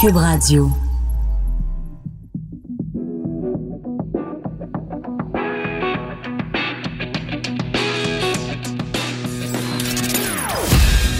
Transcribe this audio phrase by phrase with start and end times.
[0.00, 0.70] Cube Radio.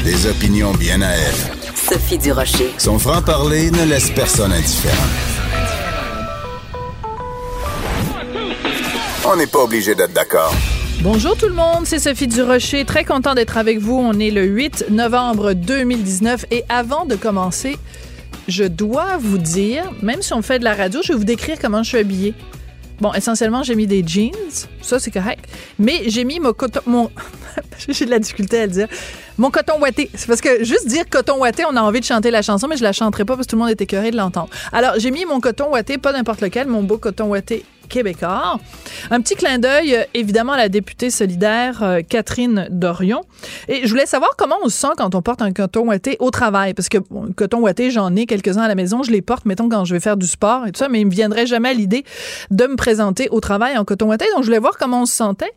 [0.02, 1.34] Des opinions bien à elle.
[1.74, 2.72] Sophie Durocher.
[2.78, 4.94] Son franc-parler ne laisse personne indifférent.
[9.26, 10.54] On n'est pas obligé d'être d'accord.
[11.00, 12.84] Bonjour tout le monde, c'est Sophie Durocher.
[12.84, 13.96] Très content d'être avec vous.
[13.96, 17.76] On est le 8 novembre 2019 et avant de commencer,
[18.48, 21.58] je dois vous dire, même si on fait de la radio, je vais vous décrire
[21.60, 22.34] comment je suis habillée.
[23.00, 24.30] Bon, essentiellement, j'ai mis des jeans,
[24.80, 25.46] ça c'est correct,
[25.78, 27.10] mais j'ai mis mon coton, mon,
[27.88, 28.88] j'ai de la difficulté à le dire,
[29.36, 30.10] mon coton ouaté.
[30.14, 32.76] C'est parce que juste dire coton ouaté, on a envie de chanter la chanson, mais
[32.76, 34.48] je la chanterai pas parce que tout le monde est écœuré de l'entendre.
[34.72, 38.58] Alors, j'ai mis mon coton ouaté, pas n'importe lequel, mon beau coton ouaté québécois.
[39.10, 43.22] Un petit clin d'œil, euh, évidemment, à la députée solidaire euh, Catherine Dorion.
[43.68, 46.30] Et je voulais savoir comment on se sent quand on porte un coton ouaté au
[46.30, 46.74] travail.
[46.74, 49.02] Parce que bon, coton ouaté, j'en ai quelques-uns à la maison.
[49.02, 51.06] Je les porte, mettons, quand je vais faire du sport et tout ça, mais il
[51.06, 52.04] me viendrait jamais l'idée
[52.50, 54.26] de me présenter au travail en coton ouaté.
[54.34, 55.52] Donc, je voulais voir comment on se sentait.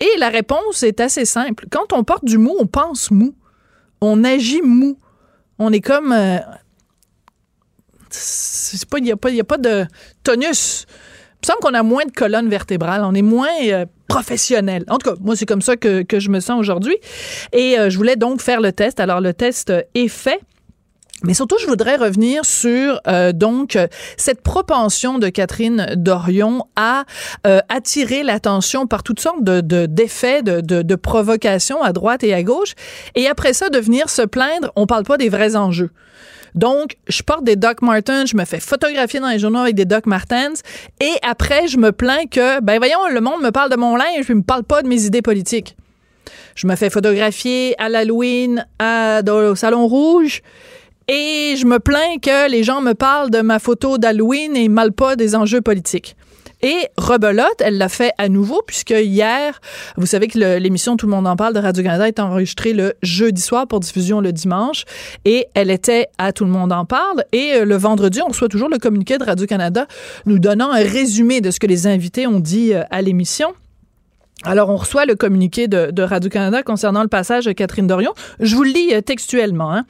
[0.00, 1.66] Et la réponse est assez simple.
[1.70, 3.34] Quand on porte du mou, on pense mou.
[4.00, 4.98] On agit mou.
[5.58, 6.12] On est comme...
[6.12, 6.38] Euh,
[8.98, 9.86] il n'y a, a pas de
[10.22, 10.86] tonus.
[11.42, 14.84] Il me semble qu'on a moins de colonnes vertébrales, on est moins euh, professionnel.
[14.88, 16.96] En tout cas, moi, c'est comme ça que, que je me sens aujourd'hui.
[17.52, 19.00] Et euh, je voulais donc faire le test.
[19.00, 20.40] Alors, le test est fait.
[21.24, 23.78] Mais surtout, je voudrais revenir sur euh, donc
[24.16, 27.04] cette propension de Catherine Dorion à
[27.46, 32.34] euh, attirer l'attention par toutes sortes de d'effets, de, de, de, provocations à droite et
[32.34, 32.74] à gauche,
[33.14, 34.72] et après ça de venir se plaindre.
[34.74, 35.90] On parle pas des vrais enjeux.
[36.54, 39.84] Donc, je porte des Doc Martens, je me fais photographier dans les journaux avec des
[39.84, 40.62] Doc Martens,
[41.00, 44.24] et après, je me plains que, ben voyons, le monde me parle de mon linge,
[44.24, 45.76] puis me parle pas de mes idées politiques.
[46.54, 50.42] Je me fais photographier à l'Halloween au Salon Rouge,
[51.08, 54.88] et je me plains que les gens me parlent de ma photo d'Halloween et ne
[54.90, 56.16] pas des enjeux politiques.
[56.64, 59.60] Et Rebelote, elle l'a fait à nouveau, puisque hier,
[59.96, 63.42] vous savez que l'émission Tout le monde en parle de Radio-Canada est enregistrée le jeudi
[63.42, 64.84] soir pour diffusion le dimanche.
[65.24, 67.24] Et elle était à Tout le monde en parle.
[67.32, 69.86] Et euh, le vendredi, on reçoit toujours le communiqué de Radio-Canada
[70.26, 73.54] nous donnant un résumé de ce que les invités ont dit euh, à l'émission.
[74.44, 78.12] Alors, on reçoit le communiqué de, Radio-Canada concernant le passage de Catherine Dorion.
[78.40, 79.72] Je vous le lis euh, textuellement.
[79.72, 79.84] Hein.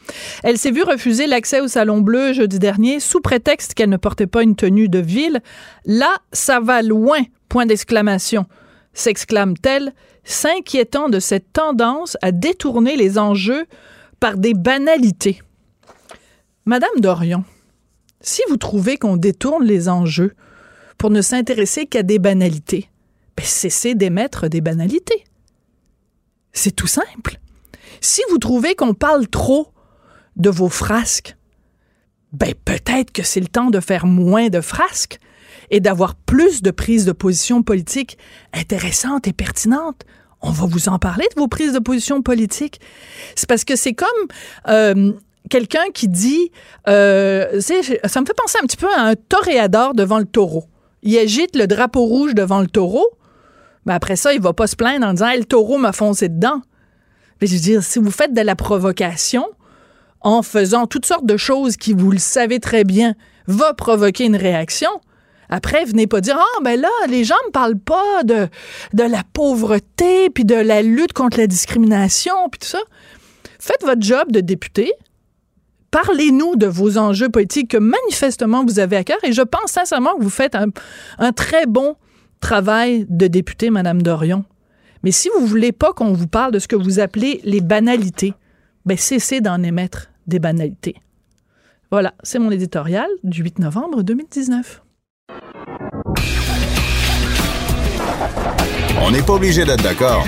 [0.44, 4.26] Elle s'est vue refuser l'accès au Salon Bleu jeudi dernier sous prétexte qu'elle ne portait
[4.26, 5.40] pas une tenue de ville.
[5.86, 8.44] Là, ça va loin, point d'exclamation,
[8.92, 13.64] s'exclame-t-elle, s'inquiétant de cette tendance à détourner les enjeux
[14.20, 15.40] par des banalités.
[16.66, 17.42] Madame Dorion,
[18.20, 20.34] si vous trouvez qu'on détourne les enjeux
[20.98, 22.88] pour ne s'intéresser qu'à des banalités,
[23.40, 25.24] cessez d'émettre des banalités.
[26.52, 27.40] C'est tout simple.
[28.00, 29.68] Si vous trouvez qu'on parle trop
[30.36, 31.36] de vos frasques,
[32.32, 35.18] ben peut-être que c'est le temps de faire moins de frasques
[35.70, 38.18] et d'avoir plus de prises de position politiques
[38.52, 40.04] intéressantes et pertinentes.
[40.40, 42.80] On va vous en parler de vos prises de position politiques.
[43.36, 44.08] C'est parce que c'est comme
[44.68, 45.12] euh,
[45.48, 46.50] quelqu'un qui dit,
[46.88, 50.64] euh, ça me fait penser un petit peu à un toréador devant le taureau.
[51.02, 53.06] Il agite le drapeau rouge devant le taureau,
[53.86, 56.62] mais après ça, il va pas se plaindre en disant le taureau m'a foncé dedans.
[57.40, 59.46] Mais je veux dire, si vous faites de la provocation
[60.20, 63.14] en faisant toutes sortes de choses qui, vous le savez très bien,
[63.48, 64.90] va provoquer une réaction,
[65.52, 68.48] après, venez pas dire Ah, ben là, les gens me parlent pas de,
[68.94, 72.80] de la pauvreté, puis de la lutte contre la discrimination, puis tout ça.
[73.58, 74.90] Faites votre job de député.
[75.90, 79.18] Parlez-nous de vos enjeux politiques que manifestement vous avez à cœur.
[79.24, 80.68] Et je pense sincèrement que vous faites un,
[81.18, 81.96] un très bon
[82.42, 84.44] travail de député, Madame Dorion.
[85.02, 88.34] Mais si vous voulez pas qu'on vous parle de ce que vous appelez les banalités,
[88.84, 90.96] ben cessez d'en émettre des banalités.
[91.90, 94.82] Voilà, c'est mon éditorial du 8 novembre 2019.
[99.00, 100.26] On n'est pas obligé d'être d'accord,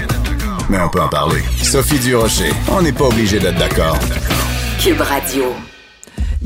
[0.69, 1.41] mais on peut en parler.
[1.63, 3.99] Sophie Durocher, on n'est pas obligé d'être d'accord.
[4.81, 5.45] Cube Radio.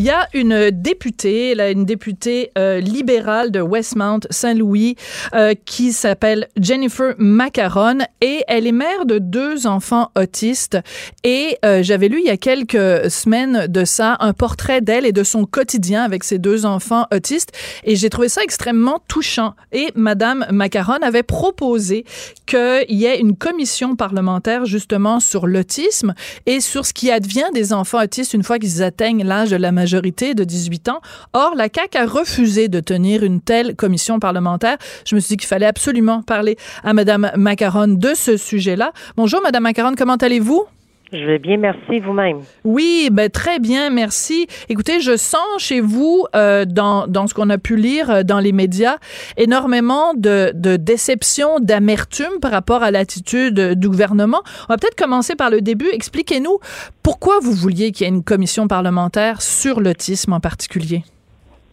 [0.01, 4.95] Il y a une députée, là, une députée euh, libérale de Westmount, Saint-Louis,
[5.35, 10.79] euh, qui s'appelle Jennifer Macaron et elle est mère de deux enfants autistes.
[11.25, 15.11] Et euh, j'avais lu il y a quelques semaines de ça un portrait d'elle et
[15.11, 17.51] de son quotidien avec ses deux enfants autistes
[17.83, 19.55] et j'ai trouvé ça extrêmement touchant.
[19.73, 22.05] Et Madame Macaron avait proposé
[22.47, 26.15] qu'il y ait une commission parlementaire justement sur l'autisme
[26.47, 29.73] et sur ce qui advient des enfants autistes une fois qu'ils atteignent l'âge de la
[29.73, 31.01] majorité de 18 ans.
[31.33, 34.77] Or, la CAQ a refusé de tenir une telle commission parlementaire.
[35.07, 38.93] Je me suis dit qu'il fallait absolument parler à Madame Macaron de ce sujet-là.
[39.17, 40.67] Bonjour, Madame Macaron, comment allez-vous?
[41.13, 42.41] Je vais bien, merci vous-même.
[42.65, 44.47] Oui, ben très bien, merci.
[44.69, 48.41] Écoutez, je sens chez vous, euh, dans, dans ce qu'on a pu lire euh, dans
[48.41, 48.99] les médias,
[49.37, 54.43] énormément de, de déception, d'amertume par rapport à l'attitude du gouvernement.
[54.69, 55.89] On va peut-être commencer par le début.
[55.93, 56.59] Expliquez-nous
[57.03, 61.05] pourquoi vous vouliez qu'il y ait une commission parlementaire sur l'autisme en particulier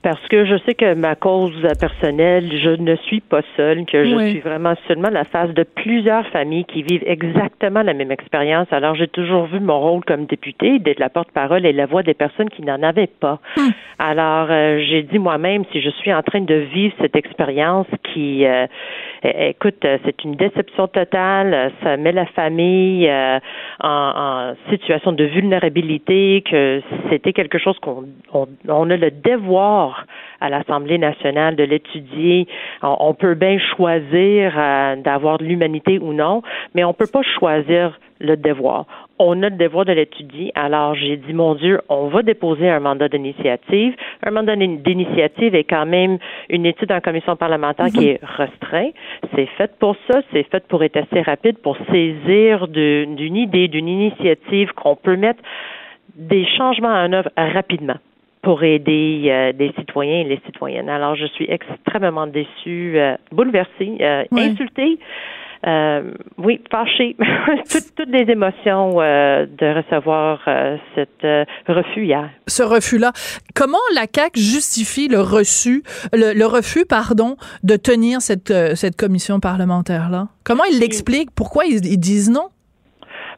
[0.05, 4.15] parce que je sais que ma cause personnelle, je ne suis pas seule, que je
[4.15, 4.29] Oui.
[4.29, 8.67] suis vraiment seulement la face de plusieurs familles qui vivent exactement la même expérience.
[8.71, 12.13] Alors, j'ai toujours vu mon rôle comme députée d'être la porte-parole et la voix des
[12.13, 13.39] personnes qui n'en avaient pas.
[13.97, 18.45] Alors, euh, j'ai dit moi-même, si je suis en train de vivre cette expérience qui,
[18.45, 18.67] euh,
[19.23, 23.39] écoute, euh, c'est une déception totale, euh, ça met la famille euh,
[23.79, 28.03] en, en situation de vulnérabilité, que c'était quelque chose qu'on
[28.33, 29.94] on, on a le devoir
[30.41, 32.47] à l'Assemblée nationale de l'étudier.
[32.81, 36.41] On, peut bien choisir euh, d'avoir de l'humanité ou non,
[36.73, 38.85] mais on peut pas choisir le devoir.
[39.19, 40.51] On a le devoir de l'étudier.
[40.55, 43.95] Alors, j'ai dit, mon Dieu, on va déposer un mandat d'initiative.
[44.23, 46.17] Un mandat d'in- d'initiative est quand même
[46.49, 48.89] une étude en commission parlementaire qui est restreint.
[49.35, 50.21] C'est fait pour ça.
[50.31, 55.41] C'est fait pour être assez rapide, pour saisir d'une idée, d'une initiative qu'on peut mettre
[56.15, 57.97] des changements en œuvre rapidement
[58.45, 60.87] pour aider euh, des citoyens et les citoyennes.
[60.87, 64.99] Alors, je suis extrêmement déçue, euh, bouleversée, euh, insultée.
[65.65, 67.15] Euh, oui, fâchée,
[67.71, 70.41] toutes, toutes les émotions de recevoir
[70.93, 71.25] cet
[71.67, 72.29] refus hier.
[72.45, 73.13] ce refus-là.
[73.55, 75.81] Comment la CAQ justifie le reçu,
[76.13, 80.27] le, le refus, pardon, de tenir cette, cette commission parlementaire-là?
[80.43, 81.31] Comment ils l'expliquent?
[81.33, 82.49] Pourquoi ils, ils disent non?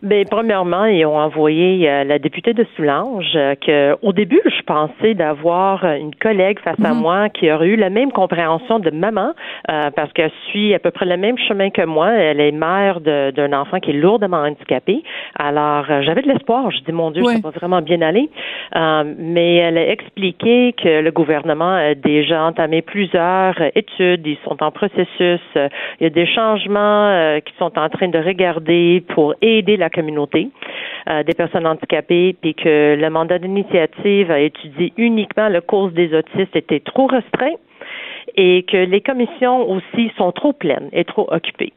[0.04, 4.62] Ben, premièrement, ils ont envoyé euh, la députée de Soulanges euh, que, au début, je
[4.64, 8.92] pensais d'avoir euh, une collègue face à moi qui aurait eu la même compréhension de
[8.92, 9.34] maman,
[9.72, 12.12] euh, parce qu'elle suit à peu près le même chemin que moi.
[12.12, 15.04] Elle est mère d'un enfant qui est lourdement handicapé.
[15.38, 16.70] Alors, euh, j'avais de l'espoir.
[16.72, 18.30] Je dis, mon Dieu, ça va vraiment bien aller.
[18.76, 24.26] Euh, mais elle a expliqué que le gouvernement a déjà entamé plusieurs études.
[24.26, 25.42] Ils sont en processus.
[25.56, 29.87] Il y a des changements euh, qui sont en train de regarder pour aider la
[29.89, 30.50] communauté
[31.10, 36.13] euh, des personnes handicapées, puis que le mandat d'initiative a étudié uniquement le cause des
[36.13, 37.56] autistes était trop restreint
[38.36, 41.74] et que les commissions aussi sont trop pleines et trop occupées.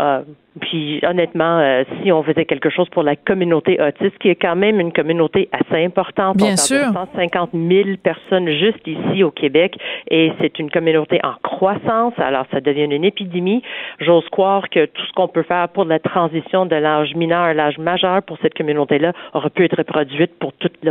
[0.00, 0.22] Euh,
[0.60, 4.56] puis honnêtement, euh, si on faisait quelque chose pour la communauté autiste, qui est quand
[4.56, 6.92] même une communauté assez importante, Bien on sûr.
[6.92, 9.76] parle de 150 000 personnes juste ici au Québec,
[10.10, 12.14] et c'est une communauté en croissance.
[12.18, 13.62] Alors ça devient une épidémie.
[14.00, 17.54] J'ose croire que tout ce qu'on peut faire pour la transition de l'âge mineur à
[17.54, 20.90] l'âge majeur pour cette communauté-là aurait pu être reproduite pour tout le,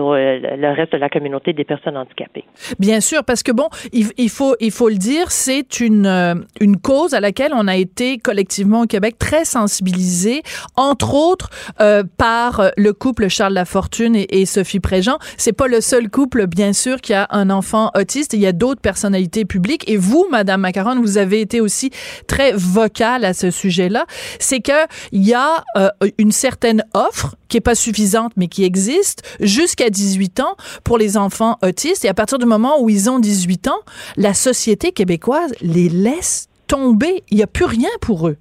[0.57, 2.43] le reste de la communauté des personnes handicapées.
[2.79, 6.35] Bien sûr, parce que bon, il, il faut, il faut le dire, c'est une, euh,
[6.61, 10.43] une cause à laquelle on a été collectivement au Québec très sensibilisé,
[10.75, 11.49] entre autres
[11.81, 15.17] euh, par euh, le couple Charles Lafortune et, et Sophie Préjean.
[15.37, 18.33] C'est pas le seul couple, bien sûr, qui a un enfant autiste.
[18.33, 19.83] Il y a d'autres personnalités publiques.
[19.89, 21.91] Et vous, Madame Macaron, vous avez été aussi
[22.27, 24.05] très vocale à ce sujet-là.
[24.39, 28.63] C'est que il y a euh, une certaine offre qui est pas suffisante, mais qui
[28.63, 32.05] existe jusqu'à 18 ans pour les enfants autistes.
[32.05, 33.79] Et à partir du moment où ils ont 18 ans,
[34.15, 37.23] la société québécoise les laisse tomber.
[37.29, 38.37] Il n'y a plus rien pour eux.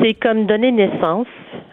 [0.00, 1.26] C'est comme donner naissance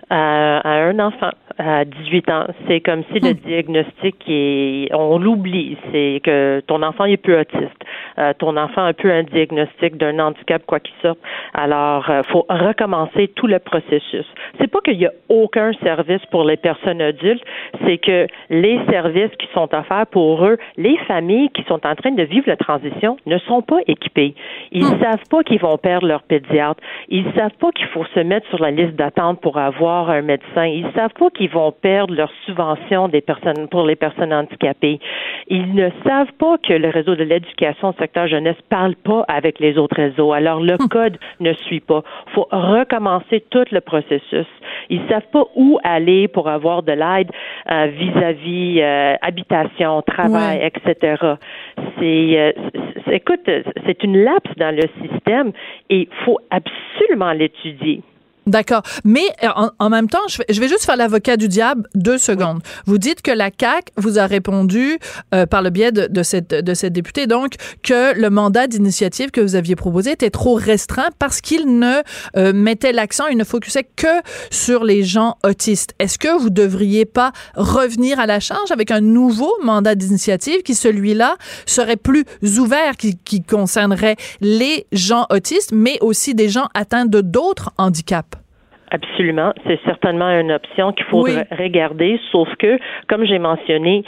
[0.10, 2.46] à, un enfant à 18 ans.
[2.68, 5.78] C'est comme si le diagnostic est, on l'oublie.
[5.92, 7.84] C'est que ton enfant est peu autiste.
[8.18, 11.20] Euh, ton enfant a peu un diagnostic d'un handicap quoi qu'il sorte.
[11.54, 14.26] Alors, euh, faut recommencer tout le processus.
[14.60, 17.44] C'est pas qu'il y a aucun service pour les personnes adultes,
[17.86, 22.12] c'est que les services qui sont offerts pour eux, les familles qui sont en train
[22.12, 24.36] de vivre la transition ne sont pas équipées.
[24.72, 26.82] Ils savent pas qu'ils vont perdre leur pédiatre.
[27.10, 30.66] Ils savent pas qu'il faut se mettre sur la liste d'attente pour avoir un médecin.
[30.66, 35.00] Ils savent pas qu'ils qu'ils vont perdre leur subvention des personnes pour les personnes handicapées.
[35.48, 39.60] Ils ne savent pas que le réseau de l'éducation au secteur jeunesse parle pas avec
[39.60, 40.32] les autres réseaux.
[40.32, 40.88] Alors le Hum.
[40.90, 42.02] code ne suit pas.
[42.34, 44.46] faut recommencer tout le processus.
[44.90, 47.30] Ils savent pas où aller pour avoir de l'aide
[47.70, 50.68] euh, vis-à-vis euh, habitation, travail, Ouais.
[50.74, 51.16] etc.
[52.00, 52.52] C'est, euh,
[53.06, 53.50] c'est- écoute,
[53.86, 55.52] c'est une lapse dans le système
[55.90, 58.02] et faut absolument l'étudier.
[58.46, 58.84] D'accord.
[59.06, 62.62] Mais euh, en, en même temps, je vais, juste faire l'avocat du diable deux secondes.
[62.86, 65.00] Vous dites que la CAC vous a répondu
[65.34, 69.32] euh, par le biais de, de cette de cette députée donc que le mandat d'initiative
[69.32, 72.02] que vous aviez proposé était trop restreint parce qu'il ne
[72.36, 74.22] euh, mettait l'accent, il ne focusait que
[74.52, 75.94] sur les gens autistes.
[76.00, 80.76] Est-ce que vous devriez pas revenir à la charge avec un nouveau mandat d'initiative qui
[80.76, 82.26] celui-là serait plus
[82.58, 88.33] ouvert, qui, qui concernerait les gens autistes, mais aussi des gens atteints de d'autres handicaps?
[88.94, 89.54] Absolument.
[89.68, 91.36] C'est certainement une option qu'il faut Oui.
[91.52, 92.78] regarder, sauf que,
[93.10, 94.04] comme j'ai mentionné,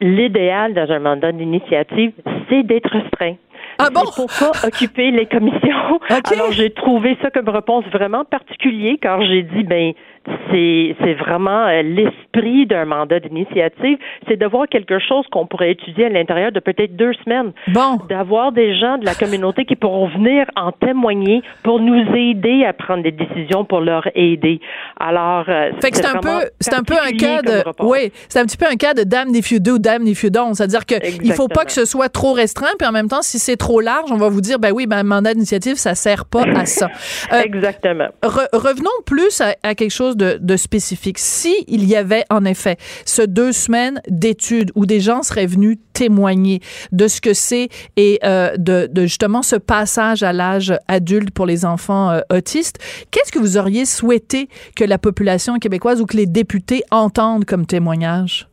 [0.00, 2.12] l'idéal dans un mandat d'initiative,
[2.48, 3.34] c'est d'être restreint.
[3.78, 4.00] Ah bon?
[4.16, 6.00] Pour pas occuper les commissions.
[6.32, 9.92] Alors, j'ai trouvé ça comme réponse vraiment particulier quand j'ai dit, ben,
[10.50, 16.06] c'est, vraiment euh, l'esprit d'un mandat d'initiative, c'est de voir quelque chose qu'on pourrait étudier
[16.06, 17.52] à l'intérieur de peut-être deux semaines.
[17.68, 17.98] Bon.
[18.08, 22.72] D'avoir des gens de la communauté qui pourront venir en témoigner pour nous aider à
[22.72, 24.60] prendre des décisions pour leur aider.
[24.98, 28.56] Alors, euh, c'est un peu, c'est un peu un cas de, oui, c'est un petit
[28.56, 30.54] peu un cas de damn if you do, damn if you don't.
[30.54, 31.64] C'est-à-dire que il faut pas Exactement.
[31.64, 34.28] que ce soit trop restreint, puis en même temps, si c'est trop large, on va
[34.28, 36.88] vous dire, ben oui, ben mandat d'initiative, ça sert pas à ça.
[37.32, 38.08] Euh, Exactement.
[38.22, 41.18] Re- revenons plus à, à quelque chose de, spécifique.
[41.18, 45.78] Si il y avait en effet ce deux semaines d'études où des gens seraient venus
[45.92, 46.60] témoigner
[46.92, 51.46] de ce que c'est et euh, de, de justement ce passage à l'âge adulte pour
[51.46, 52.78] les enfants euh, autistes,
[53.10, 57.66] qu'est-ce que vous auriez souhaité que la population québécoise ou que les députés entendent comme
[57.66, 58.48] témoignage?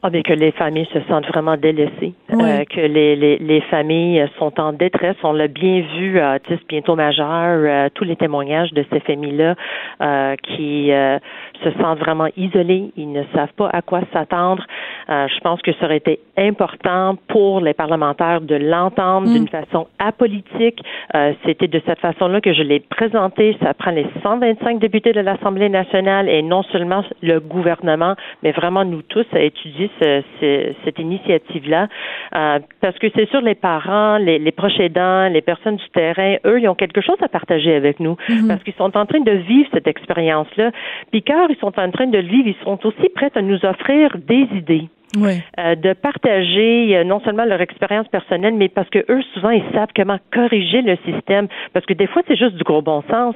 [0.00, 2.44] Ah, bien, que les familles se sentent vraiment délaissées, Oui.
[2.44, 5.16] euh, que les, les, les familles sont en détresse.
[5.24, 7.26] On l'a bien vu à Autisme bientôt majeur,
[7.64, 9.56] euh, tous les témoignages de ces familles-là
[10.00, 11.18] euh, qui euh,
[11.64, 14.64] se sentent vraiment isolées, ils ne savent pas à quoi s'attendre.
[15.10, 19.32] Euh, je pense que ça aurait été important pour les parlementaires de l'entendre Mm.
[19.32, 20.80] d'une façon apolitique.
[21.16, 23.56] Euh, C'était de cette façon-là que je l'ai présenté.
[23.60, 28.14] Ça prend les 125 députés de l'Assemblée nationale et non seulement le gouvernement,
[28.44, 31.88] mais vraiment nous tous à étudier ce- ce- cette initiative-là.
[32.34, 36.36] Euh, parce que c'est sûr, les parents, les, les proches aidants, les personnes du terrain,
[36.44, 38.16] eux, ils ont quelque chose à partager avec nous
[38.48, 40.70] parce qu'ils sont en train de vivre cette expérience-là.
[41.10, 43.64] Puis car ils sont en train de le vivre, ils sont aussi prêts à nous
[43.64, 45.40] offrir des idées Oui.
[45.58, 49.64] euh, de partager euh, non seulement leur expérience personnelle, mais parce que eux souvent ils
[49.72, 51.48] savent comment corriger le système.
[51.72, 53.34] Parce que des fois c'est juste du gros bon sens.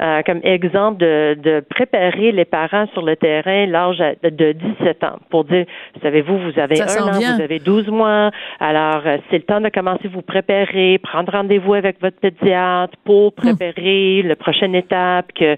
[0.00, 5.18] Euh, comme exemple de, de préparer les parents sur le terrain l'âge de 17 ans
[5.30, 5.66] pour dire,
[6.02, 9.68] savez-vous, vous avez Ça un an, vous avez 12 mois, alors c'est le temps de
[9.70, 15.56] commencer à vous préparer, prendre rendez-vous avec votre pédiatre pour préparer la prochaine étape, que,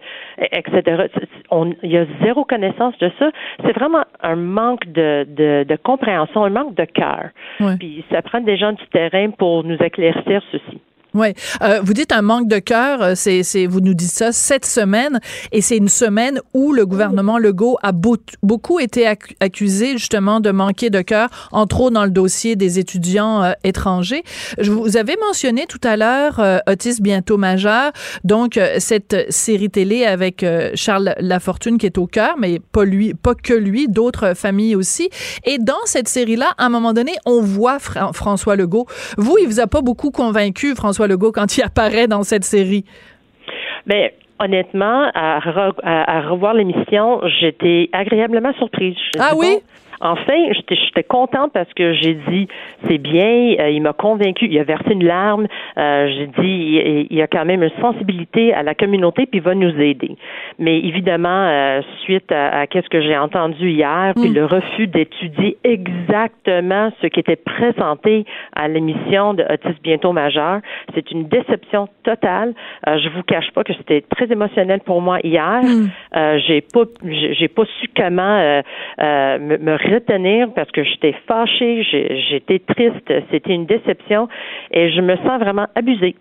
[0.53, 1.05] etc.
[1.51, 3.31] On- Il y a zéro connaissance de ça.
[3.65, 7.31] C'est vraiment un manque de, de, de compréhension, un manque de cœur.
[7.61, 7.77] Ouais.
[7.79, 10.81] Puis ça prend des gens du terrain pour nous éclaircir ceci.
[11.15, 11.29] Oui.
[11.63, 14.65] Euh, vous dites un manque de cœur, euh, c'est, c'est, vous nous dites ça cette
[14.65, 15.21] semaine,
[15.53, 20.41] et c'est une semaine où le gouvernement Legault a beau- beaucoup été accu- accusé justement
[20.41, 24.23] de manquer de cœur, entre autres dans le dossier des étudiants euh, étrangers.
[24.59, 27.91] Je vous avez mentionné tout à l'heure euh, Autisme bientôt majeur,
[28.25, 33.15] donc euh, cette série télé avec Charles Lafortune qui est au cœur, mais pas lui,
[33.15, 35.11] pas que lui, d'autres familles aussi.
[35.45, 38.87] Et dans cette série-là, à un moment donné, on voit Fra- François Legault.
[39.19, 42.85] Vous, il vous a pas beaucoup convaincu, François Legault, quand il apparaît dans cette série?
[43.87, 48.95] Mais honnêtement, à, re- à- à revoir l'émission, j'étais agréablement surprise.
[49.15, 49.47] Je Ah oui?
[49.55, 49.61] bon,
[50.01, 52.49] Enfin, j'étais contente parce que j'ai dit
[52.89, 57.07] c'est bien, euh, il m'a convaincu, il a versé une larme, euh, j'ai dit il,
[57.11, 60.17] il a quand même une sensibilité à la communauté puis il va nous aider.
[60.59, 64.35] Mais évidemment, euh, suite à, à qu'est-ce que j'ai entendu hier, puis Mm.
[64.35, 70.61] le refus d'étudier exactement ce qui était présenté à l'émission de Autisme bientôt majeur,
[70.95, 72.55] c'est une déception totale.
[72.87, 75.63] Euh, je vous cache pas que c'était très émotionnel pour moi hier.
[76.17, 78.63] Euh, j'ai pas j'ai pas su comment
[79.09, 81.83] me, me retenir parce que j'étais fâchée,
[82.31, 84.29] j'étais triste, c'était une déception
[84.71, 86.17] et je me sens vraiment abusée.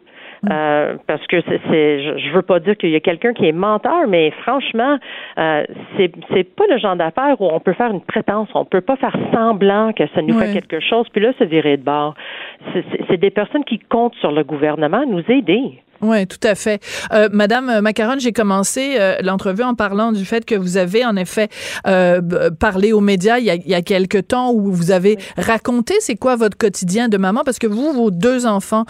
[0.49, 4.07] Euh, parce que c'est, je, veux pas dire qu'il y a quelqu'un qui est menteur,
[4.07, 4.97] mais franchement,
[5.38, 5.65] euh,
[5.97, 8.95] c'est c'est pas le genre d'affaire où on peut faire une prétence, on peut pas
[8.95, 12.13] faire semblant que ça nous fait quelque chose, puis là se virer de bord.
[13.09, 15.81] C'est des personnes qui comptent sur le gouvernement à nous aider.
[16.01, 16.82] Oui, tout à fait.
[17.12, 21.18] Euh, Madame Macaron, j'ai commencé euh, l'entrevue en parlant du fait que vous avez en
[21.18, 21.50] effet
[21.88, 22.22] euh,
[22.58, 25.96] parlé aux médias il y, a, il y a quelque temps où vous avez raconté
[26.00, 28.86] c'est quoi votre quotidien de maman parce que vous, vos deux enfants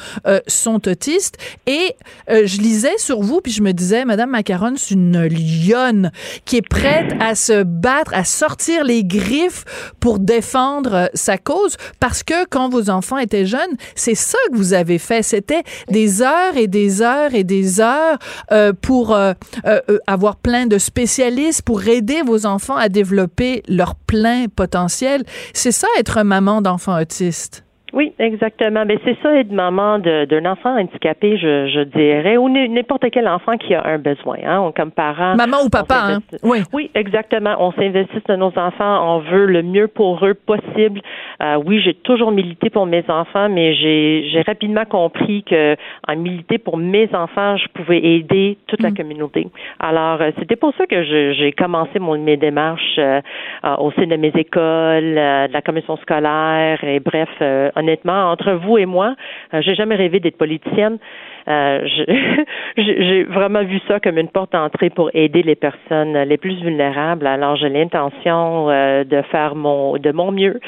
[0.48, 1.96] sont autistes et
[2.28, 6.12] je lisais sur vous puis je me disais Madame Macaron, c'est une lionne
[6.46, 9.66] qui est prête à se battre, à sortir les griffes
[10.00, 14.74] pour défendre sa cause parce que quand vos enfants étaient jeunes, c'est ça que vous
[14.74, 15.24] avez fait.
[15.24, 18.18] C'était des heures et des heures et des heures
[18.51, 19.34] euh, pour euh,
[19.65, 25.24] euh, avoir plein de spécialistes, pour aider vos enfants à développer leur plein potentiel.
[25.53, 27.63] C'est ça être maman d'enfants autistes.
[27.93, 28.86] Oui, exactement.
[28.86, 33.58] Mais c'est ça être maman d'un enfant handicapé, je, je dirais, ou n'importe quel enfant
[33.58, 34.38] qui a un besoin.
[34.46, 35.36] Hein, comme parent.
[35.36, 36.19] Maman ou papa, hein?
[36.43, 36.60] Oui.
[36.74, 37.55] Oui, exactement.
[37.60, 41.01] On s'investit dans nos enfants, on veut le mieux pour eux possible.
[41.41, 45.75] Euh, oui, j'ai toujours milité pour mes enfants, mais j'ai rapidement compris que
[46.08, 48.96] en militer pour mes enfants, je pouvais aider toute la mm.
[48.96, 49.48] communauté.
[49.79, 53.22] Alors, euh, c'était pour ça que j'ai commencé mon, mes démarches euh,
[53.77, 57.29] au sein de mes écoles, de la commission scolaire, et bref
[57.79, 59.15] honnêtement, entre vous et moi,
[59.53, 60.98] euh, j'ai jamais rêvé d'être politicienne.
[61.48, 61.79] Euh,
[62.77, 67.25] j'ai vraiment vu ça comme une porte d'entrée pour aider les personnes les plus vulnérables.
[67.25, 70.59] Alors, j'ai l'intention euh, de faire mon de mon mieux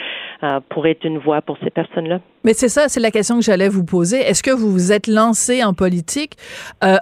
[0.69, 2.19] pour être une voix pour ces personnes-là.
[2.43, 4.17] Mais c'est ça, c'est la question que j'allais vous poser.
[4.17, 6.33] Est-ce que vous vous êtes lancé en politique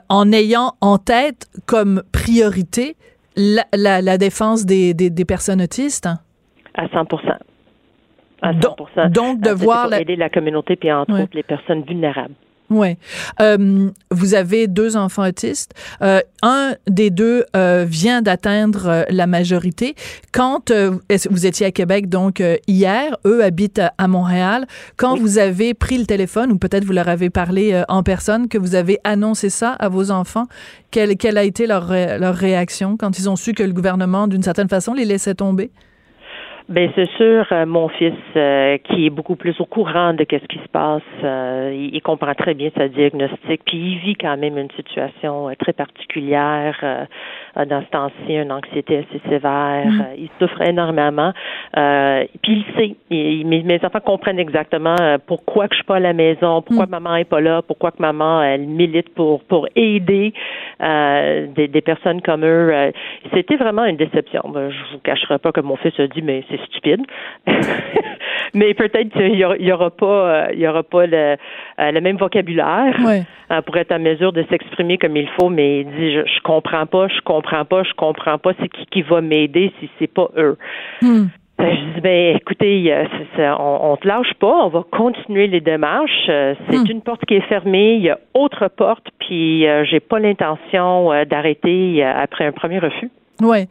[0.09, 2.97] en ayant en tête comme priorité
[3.37, 6.09] la, la, défense des, des, des personnes autistes?
[6.75, 7.05] À 100
[8.41, 12.35] donc, de voir pour aider la communauté puis entre autres les personnes vulnérables.
[12.69, 12.97] Oui.
[13.41, 15.73] Euh, vous avez deux enfants autistes.
[16.01, 19.95] Euh, un des deux euh, vient d'atteindre euh, la majorité.
[20.31, 20.91] Quand euh,
[21.29, 24.67] vous étiez à Québec, donc hier, eux habitent à, Montréal.
[24.97, 28.57] Quand vous avez pris le téléphone, ou peut-être vous leur avez parlé en personne, que
[28.57, 30.45] vous avez annoncé ça à vos enfants,
[30.91, 34.43] quelle, quelle a été leur, leur réaction quand ils ont su que le gouvernement, d'une
[34.43, 35.71] certaine façon, les laissait tomber?
[36.69, 40.45] Ben c'est sûr, euh, mon fils euh, qui est beaucoup plus au courant de qu'est-ce
[40.45, 44.55] qui se passe, euh, il, comprend très bien sa diagnostic, puis il vit quand même
[44.55, 47.07] une situation très particulière
[47.55, 49.87] dans ce temps-ci, une anxiété assez sévère.
[49.87, 50.05] Mm.
[50.19, 51.33] il souffre énormément,
[51.73, 52.95] puis il sait.
[53.09, 54.95] mes, mes, enfants comprennent exactement
[55.25, 56.91] pourquoi que je suis pas à la maison, pourquoi mm.
[56.91, 60.33] maman est pas là, pourquoi que maman elle milite pour pour aider
[60.79, 62.91] des, des, personnes comme eux.
[63.33, 64.43] C'était vraiment une déception.
[64.53, 67.01] Ben, je vous cacherai pas que mon fils a dit mais c'est stupide.
[68.53, 71.35] mais peut-être qu'il y aura, pas, il y aura pas euh,
[71.77, 72.95] le, le même vocabulaire
[73.51, 75.49] euh, pour être en mesure de s'exprimer comme il faut.
[75.49, 78.51] Mais il dit, je, je comprends pas, je comprends pas, je comprends pas.
[78.59, 80.57] C'est qui qui va m'aider si c'est pas eux.
[81.01, 81.27] Hmm.
[81.57, 83.05] Ben, je dis, ben, écoutez,
[83.37, 86.27] on, on te lâche pas, on va continuer les démarches.
[86.29, 86.91] Euh, c'est hmm.
[86.91, 92.03] une porte qui est fermée, il y a autre porte, puis j'ai pas l'intention d'arrêter
[92.03, 93.11] après un premier refus.
[93.41, 93.67] Oui.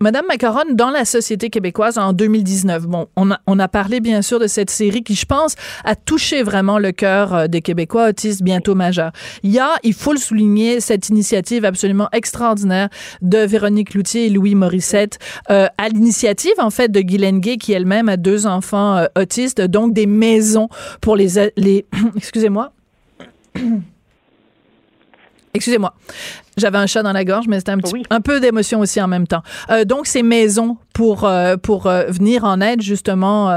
[0.00, 4.22] Madame Macaron, dans la société québécoise en 2019, bon, on a, on a parlé bien
[4.22, 5.54] sûr de cette série qui, je pense,
[5.84, 9.12] a touché vraiment le cœur euh, des Québécois autistes bientôt majeurs.
[9.44, 12.88] Il y a, il faut le souligner, cette initiative absolument extraordinaire
[13.22, 17.72] de Véronique Loutier et Louis Morissette, euh, à l'initiative en fait de Guylaine Gay, qui
[17.72, 20.68] elle-même a deux enfants euh, autistes, donc des maisons
[21.00, 22.72] pour les, les excusez-moi.
[25.54, 25.92] Excusez-moi.
[26.56, 29.08] J'avais un chat dans la gorge, mais c'était un petit un peu d'émotion aussi en
[29.08, 29.42] même temps.
[29.70, 33.50] Euh, donc ces maisons pour euh, pour euh, venir en aide justement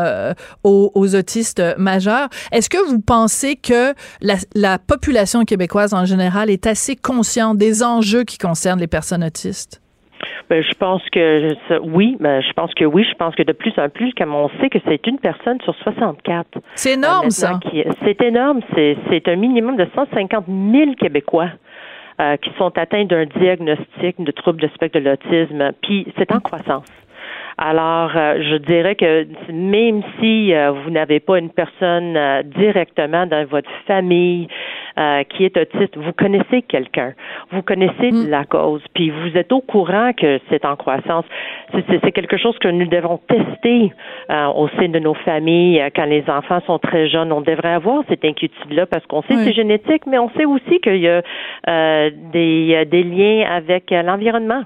[0.64, 2.30] aux, aux, autistes majeurs.
[2.52, 7.84] Est-ce que vous pensez que la, la, population québécoise en général est assez consciente des
[7.84, 9.82] enjeux qui concernent les personnes autistes?
[10.50, 13.06] Ben, je pense que oui, ben, je pense que oui.
[13.10, 15.76] Je pense que de plus en plus, comme on sait que c'est une personne sur
[15.84, 16.60] 64.
[16.76, 17.60] C'est énorme, ça.
[18.04, 18.62] C'est énorme.
[18.76, 21.50] C'est un minimum de 150 000 Québécois
[22.20, 26.40] euh, qui sont atteints d'un diagnostic de trouble de spectre de l'autisme, puis c'est en
[26.40, 26.86] croissance.
[27.58, 32.18] Alors, euh, je dirais que même si euh, vous n'avez pas une personne
[32.56, 34.48] directement dans votre famille
[35.30, 37.14] qui est autiste, vous connaissez quelqu'un,
[37.52, 38.30] vous connaissez mm.
[38.30, 41.24] la cause, puis vous êtes au courant que c'est en croissance.
[41.72, 43.92] C'est quelque chose que nous devons tester
[44.30, 47.32] au sein de nos familles quand les enfants sont très jeunes.
[47.32, 50.80] On devrait avoir cette inquiétude-là parce qu'on sait que c'est génétique, mais on sait aussi
[50.80, 51.22] qu'il y a
[52.10, 54.64] des, des liens avec l'environnement.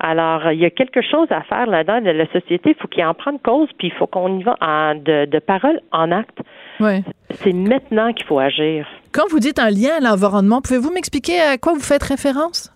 [0.00, 2.70] Alors, il y a quelque chose à faire là-dedans de la société.
[2.70, 5.38] Il faut qu'il en prenne cause, puis il faut qu'on y va en, de, de
[5.38, 6.38] parole en acte.
[6.80, 7.02] Ouais.
[7.42, 8.86] C'est maintenant qu'il faut agir.
[9.12, 12.72] Quand vous dites un lien à l'environnement, pouvez-vous m'expliquer à quoi vous faites référence?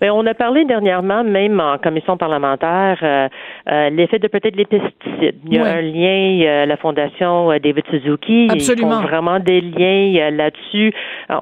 [0.00, 3.28] Mais on a parlé dernièrement, même en commission parlementaire, euh,
[3.70, 5.36] euh, l'effet de peut-être les pesticides.
[5.46, 5.68] Il y a Ouais.
[5.68, 8.88] un lien, euh, la fondation euh, David Suzuki, Absolument.
[8.88, 10.92] ils font vraiment des liens euh, là-dessus.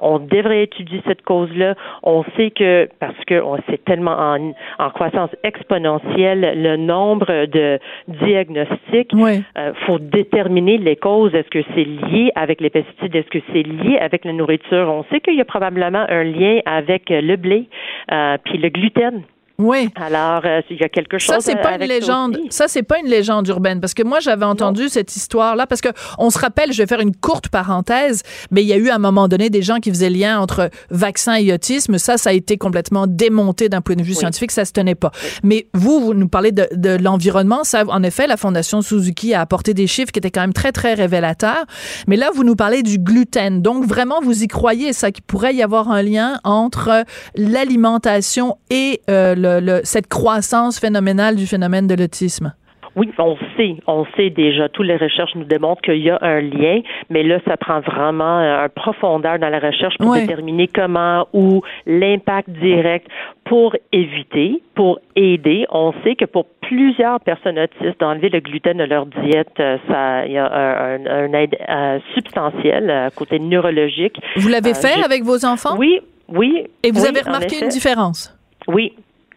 [0.03, 1.75] On devrait étudier cette cause-là.
[2.03, 7.79] On sait que parce que on c'est tellement en, en croissance exponentielle le nombre de
[8.09, 9.13] diagnostics.
[9.15, 9.41] Ouais.
[9.59, 11.35] Euh, faut déterminer les causes.
[11.35, 13.15] Est-ce que c'est lié avec les pesticides?
[13.15, 14.89] Est-ce que c'est lié avec la nourriture?
[14.89, 17.65] On sait qu'il y a probablement un lien avec le blé
[18.13, 19.23] euh, puis le gluten.
[19.59, 19.89] Oui.
[19.95, 21.37] Alors, euh, il y a quelque chose.
[21.37, 22.39] Ça c'est pas une avec ça légende.
[22.51, 25.81] Ça c'est pas une légende urbaine parce que moi j'avais entendu cette histoire là parce
[25.81, 28.89] que on se rappelle, je vais faire une courte parenthèse, mais il y a eu
[28.89, 31.99] à un moment donné des gens qui faisaient lien entre vaccin et autisme.
[31.99, 35.13] Ça, ça a été complètement démonté d'un point de vue scientifique, ça se tenait pas.
[35.43, 37.63] Mais vous, vous nous parlez de, de l'environnement.
[37.65, 40.73] Ça, en effet, la Fondation Suzuki a apporté des chiffres qui étaient quand même très
[40.73, 41.65] très révélateurs.
[42.09, 43.63] Mais là, vous nous parlez du gluten.
[43.63, 47.05] Donc vraiment, vous y croyez ça qu'il pourrait y avoir un lien entre
[47.37, 52.53] l'alimentation et euh, le- le- cette croissance phénoménale du phénomène de l'autisme?
[52.97, 54.69] Oui, on sait, on sait déjà.
[54.69, 56.81] Toutes les recherches nous démontrent qu'il y a un lien,
[57.11, 61.61] mais là, ça prend vraiment euh, un profondeur dans la recherche pour déterminer comment ou
[61.87, 63.09] l'impact direct
[63.47, 65.67] pour éviter, pour aider.
[65.73, 70.25] On sait que pour plusieurs personnes autistes, d'enlever le gluten de leur diète, euh, ça,
[70.27, 74.21] il y a un, un- un aide euh, substantiel euh, côté neurologique.
[74.37, 75.75] Vous l'avez Euh, fait avec vos enfants?
[75.77, 76.65] Oui, oui.
[76.85, 78.33] Et vous oui, avez remarqué une différence?
[78.69, 78.93] Oui.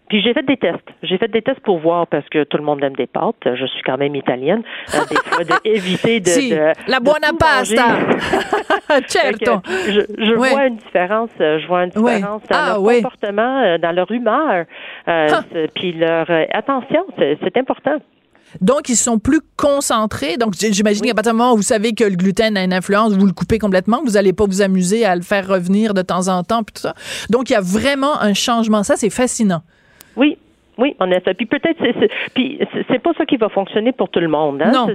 [0.10, 0.88] Puis j'ai fait des tests.
[1.04, 3.36] J'ai fait des tests pour voir parce que tout le monde aime des pâtes.
[3.46, 4.64] Je suis quand même italienne.
[4.96, 7.98] Euh, des fois, d'éviter de, Si, de- la buona pasta.
[9.08, 9.62] certo.
[9.88, 10.50] je je Ouais.
[10.52, 11.30] vois une différence.
[11.42, 14.66] euh, Je vois une différence dans Ah, leur comportement, euh, dans leur humeur.
[15.08, 15.28] Euh,
[15.76, 17.98] Puis leur euh, attention, c'est important.
[18.62, 20.38] Donc, ils sont plus concentrés.
[20.38, 23.12] Donc, j'imagine qu'à partir du moment où vous savez que le gluten a une influence,
[23.14, 24.02] vous le coupez complètement.
[24.06, 26.82] Vous n'allez pas vous amuser à le faire revenir de temps en temps, puis tout
[26.82, 26.94] ça.
[27.30, 28.84] Donc, il y a vraiment un changement.
[28.84, 29.64] Ça, c'est fascinant.
[30.18, 30.38] Oui.
[30.80, 31.34] Oui, en effet.
[31.34, 34.62] Puis peut-être, c'est, c'est- puis c'est- pas ça qui va fonctionner pour tout le monde.
[34.62, 34.72] Hein?
[34.72, 34.88] Non.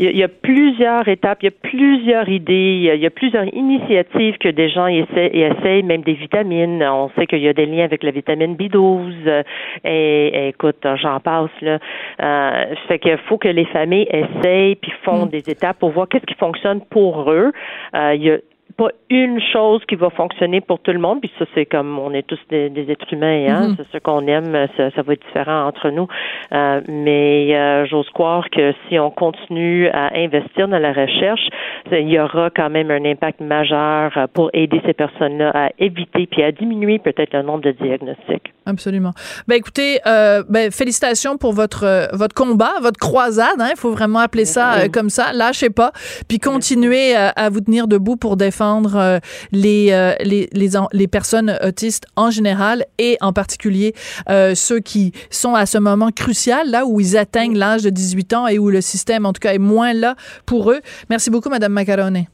[0.00, 2.96] Il y, a- y a plusieurs étapes, il y a plusieurs idées, il y a,
[2.96, 6.82] y a plusieurs initiatives que des gens essaient, et essayent, même des vitamines.
[6.82, 9.12] On sait qu'il y a des liens avec la vitamine B12.
[9.28, 9.42] euh,
[9.84, 11.78] Et, et écoute, j'en passe là.
[12.20, 16.26] Euh, fait qu'il faut que les familles essayent puis font des étapes pour voir qu'est-ce
[16.26, 17.52] qui fonctionne pour eux.
[17.94, 18.38] Euh, il y a
[18.72, 22.12] pas une chose qui va fonctionner pour tout le monde, puis ça c'est comme on
[22.14, 23.74] est tous des, des êtres humains, hein, Mhm.
[23.76, 26.06] c'est ce qu'on aime, ça, ça va être différent entre nous,
[26.52, 31.46] Euh, mais euh, j'ose croire que si on continue à investir dans la recherche,
[31.90, 36.26] il y aura quand même un impact majeur euh, pour aider ces personnes-là à éviter
[36.26, 38.52] puis à diminuer peut-être le nombre de diagnostics.
[38.66, 39.12] Absolument.
[39.48, 43.58] Ben écoutez, euh, ben félicitations pour votre votre combat, votre croisade.
[43.58, 45.32] Il faut vraiment appeler ça comme ça.
[45.32, 45.90] Lâchez pas,
[46.28, 49.18] puis continuez à vous tenir debout pour défendre euh,
[49.52, 53.94] les, euh, les les les personnes autistes en général et en particulier
[54.28, 58.34] euh, ceux qui sont à ce moment crucial là où ils atteignent l'âge de 18
[58.34, 60.14] ans et où le système en tout cas est moins là
[60.46, 60.80] pour eux.
[61.10, 62.28] Merci beaucoup, Madame Macaroni.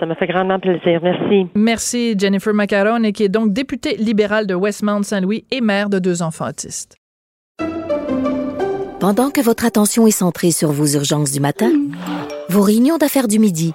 [0.00, 1.00] Ça me fait grandement plaisir.
[1.02, 1.46] Merci.
[1.54, 6.48] Merci Jennifer Macaroni, qui est donc députée libérale de Westmount-Saint-Louis et mère de deux enfants
[6.48, 6.96] autistes.
[9.00, 11.70] Pendant que votre attention est centrée sur vos urgences du matin,
[12.48, 13.74] vos réunions d'affaires du midi,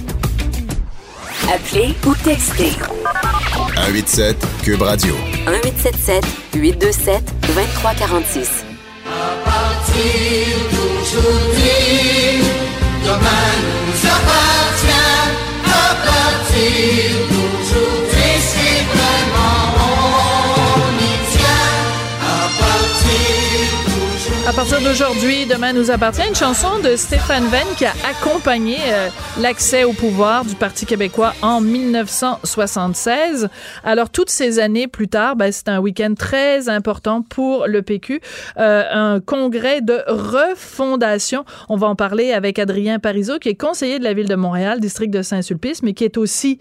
[1.53, 2.71] Appelez ou textez
[3.75, 5.13] 187 Cube Radio.
[5.45, 6.23] 1877
[6.55, 8.65] 827 2346.
[9.05, 12.41] À partir d'aujourd'hui,
[13.03, 13.70] demain
[25.73, 29.09] nous appartient une chanson de Stéphane Venn qui a accompagné euh,
[29.39, 33.47] l'accès au pouvoir du Parti québécois en 1976.
[33.83, 38.19] Alors toutes ces années plus tard, ben, c'est un week-end très important pour le PQ,
[38.57, 41.45] euh, un congrès de refondation.
[41.69, 44.79] On va en parler avec Adrien Parizeau qui est conseiller de la ville de Montréal,
[44.79, 46.59] district de Saint-Sulpice, mais qui est aussi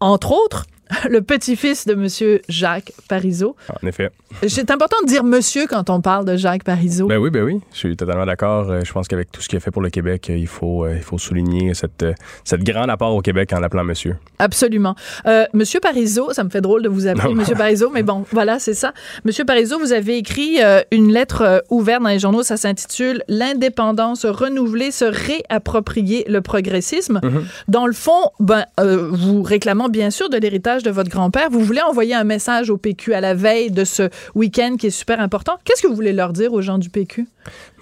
[0.00, 0.66] entre autres,
[1.10, 3.56] le petit-fils de Monsieur Jacques Parizeau.
[3.82, 4.10] En effet.
[4.46, 7.06] C'est important de dire monsieur quand on parle de Jacques Parizeau.
[7.06, 8.70] Ben oui, ben oui, je suis totalement d'accord.
[8.70, 10.84] Euh, Je pense qu'avec tout ce qu'il a fait pour le Québec, euh, il faut,
[10.84, 12.04] euh, il faut souligner cette,
[12.44, 14.16] cette grande apport au Québec en l'appelant monsieur.
[14.38, 14.94] Absolument.
[15.26, 17.34] Euh, Monsieur Parizeau, ça me fait drôle de vous appeler.
[17.34, 18.92] Monsieur Parizeau, mais bon, voilà, c'est ça.
[19.24, 23.22] Monsieur Parizeau, vous avez écrit euh, une lettre euh, ouverte dans les journaux, ça s'intitule
[23.28, 27.20] L'indépendance renouvelée, se réapproprier le progressisme.
[27.68, 31.82] Dans le fond, ben, vous réclamant bien sûr de l'héritage de votre grand-père, vous voulez
[31.82, 35.58] envoyer un message au PQ à la veille de ce week-end qui est super important.
[35.64, 37.26] Qu'est-ce que vous voulez leur dire aux gens du PQ?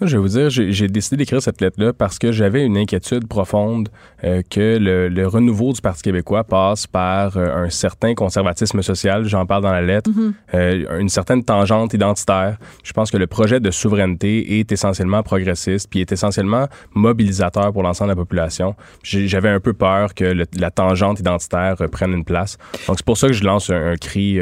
[0.01, 3.27] Moi, je vais vous dire, j'ai décidé d'écrire cette lettre-là parce que j'avais une inquiétude
[3.29, 3.89] profonde
[4.25, 9.25] euh, que le, le renouveau du Parti québécois passe par euh, un certain conservatisme social,
[9.27, 10.11] j'en parle dans la lettre,
[10.55, 12.59] euh, une certaine tangente identitaire.
[12.83, 17.83] Je pense que le projet de souveraineté est essentiellement progressiste, puis est essentiellement mobilisateur pour
[17.83, 18.75] l'ensemble de la population.
[19.03, 22.59] J'avais un peu peur que le- la tangente identitaire prenne une place.
[22.89, 24.39] Donc, c'est pour ça que je lance un, un cri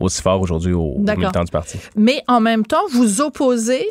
[0.00, 1.78] aussi fort aujourd'hui aux, militants du parti.
[1.96, 3.86] Mais en même temps, vous opposez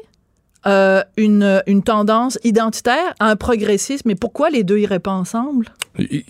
[0.68, 4.10] euh, une, tendance identitaire à un progressisme.
[4.10, 5.68] Mais pourquoi les deux iraient pas ensemble?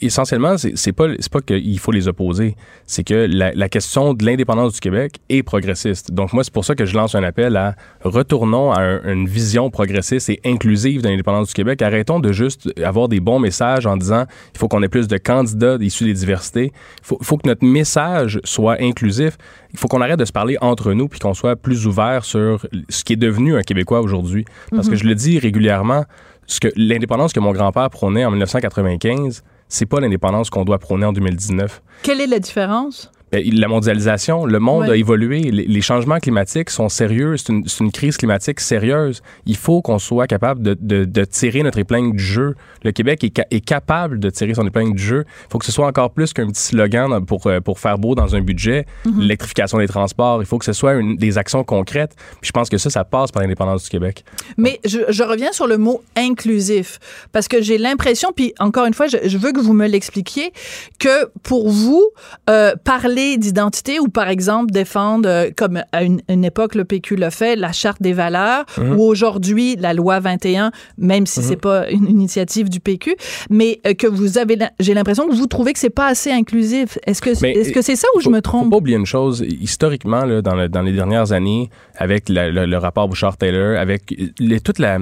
[0.02, 4.80] Essentiellement, c'est pas pas qu'il faut les opposer, c'est que la, question de l'indépendance du
[4.80, 6.12] Québec est progressiste.
[6.12, 9.28] Donc moi, c'est pour ça que je lance un appel à retournons à un- une
[9.28, 11.82] vision progressiste et inclusive de l'indépendance du Québec.
[11.82, 15.18] Arrêtons de juste avoir des bons messages en disant il faut qu'on ait plus de
[15.18, 16.72] candidats issus des diversités.
[17.02, 19.38] Il faut, faut que notre message soit inclusif.
[19.74, 22.66] Il faut qu'on arrête de se parler entre nous puis qu'on soit plus ouvert sur
[22.90, 24.27] ce qui est devenu un Québécois aujourd'hui.
[24.72, 26.06] Parce que je le dis régulièrement,
[26.46, 31.06] ce que l'indépendance que mon grand-père prônait en 1995, c'est pas l'indépendance qu'on doit prôner
[31.06, 31.82] en 2019.
[32.04, 33.12] Quelle est la différence?
[33.32, 34.92] Ben, la mondialisation, le monde Ouais.
[34.92, 39.22] a évolué, les, changements climatiques sont sérieux, c'est une, crise climatique sérieuse.
[39.46, 42.56] Il faut qu'on soit capable de, de- de tirer notre épingle du jeu.
[42.84, 45.26] Le Québec est, ca- est capable de tirer son épingle du jeu.
[45.28, 47.98] Il faut que ce soit encore plus qu'un petit slogan dans- pour, euh, pour faire
[47.98, 48.86] beau dans un budget.
[49.06, 49.20] Mhm.
[49.22, 52.14] L'électrification des transports, il faut que ce soit une- des actions concrètes.
[52.42, 54.24] Puis je pense que ça, ça passe par l'indépendance du Québec.
[54.58, 57.00] Mais je, je reviens sur le mot inclusif
[57.34, 60.52] parce que j'ai l'impression, puis encore une fois, je, je veux que vous me l'expliquiez,
[61.00, 62.10] que pour vous,
[62.50, 67.16] euh, parler d'identité ou par exemple défendre, euh, comme à une, une époque le PQ
[67.16, 71.90] le fait, la charte des valeurs ou aujourd'hui la loi 21, même si c'est pas
[71.90, 73.16] une initiative du PQ,
[73.50, 76.98] mais euh, que vous avez, j'ai l'impression que vous trouvez que c'est pas assez inclusif.
[77.08, 78.70] Est-ce que est-ce que c'est ça ou je Faut- me Faut trompe?
[78.72, 79.44] pas oublier une chose.
[79.62, 84.14] Historiquement, là, dans, le- dans les dernières années, avec la- le, le rapport Bouchard-Taylor, avec
[84.40, 85.00] les- toute la,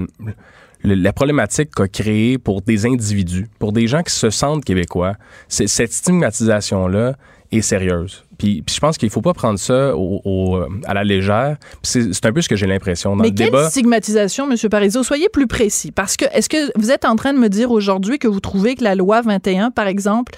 [0.83, 5.13] la problématique qu'a créée pour des individus, pour des gens qui se sentent québécois,
[5.47, 7.15] c'est- cette stigmatisation-là
[7.51, 8.23] est sérieuse.
[8.37, 11.57] Puis, puis je pense qu'il faut pas prendre ça au- au- à la légère.
[11.83, 13.69] C'est c'est un peu ce que j'ai l'impression dans Mais le quelle débat.
[13.69, 14.57] stigmatisation, M.
[14.69, 15.03] Parizeau?
[15.03, 15.91] Soyez plus précis.
[15.91, 18.75] Parce que, est-ce que vous êtes en train de me dire aujourd'hui que vous trouvez
[18.75, 20.33] que la loi 21, par exemple,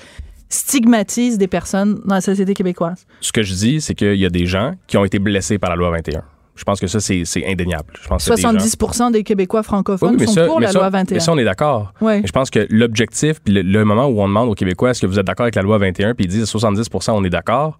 [0.50, 3.06] stigmatise des personnes dans la société québécoise?
[3.22, 5.70] Ce que je dis, c'est qu'il y a des gens qui ont été blessés par
[5.70, 6.24] la loi 21.
[6.58, 7.94] Je pense que ça, c'est indéniable.
[8.02, 10.80] Je pense que des gens- 70% des Québécois francophones Oui, sont ça, pour la ça-
[10.80, 11.16] loi 21.
[11.16, 11.94] Mais ça, on est d'accord.
[12.02, 15.06] Je pense que l'objectif, puis le, le moment où on demande aux Québécois est-ce que
[15.08, 17.80] vous êtes d'accord avec la loi 21, puis ils disent 70% on est d'accord,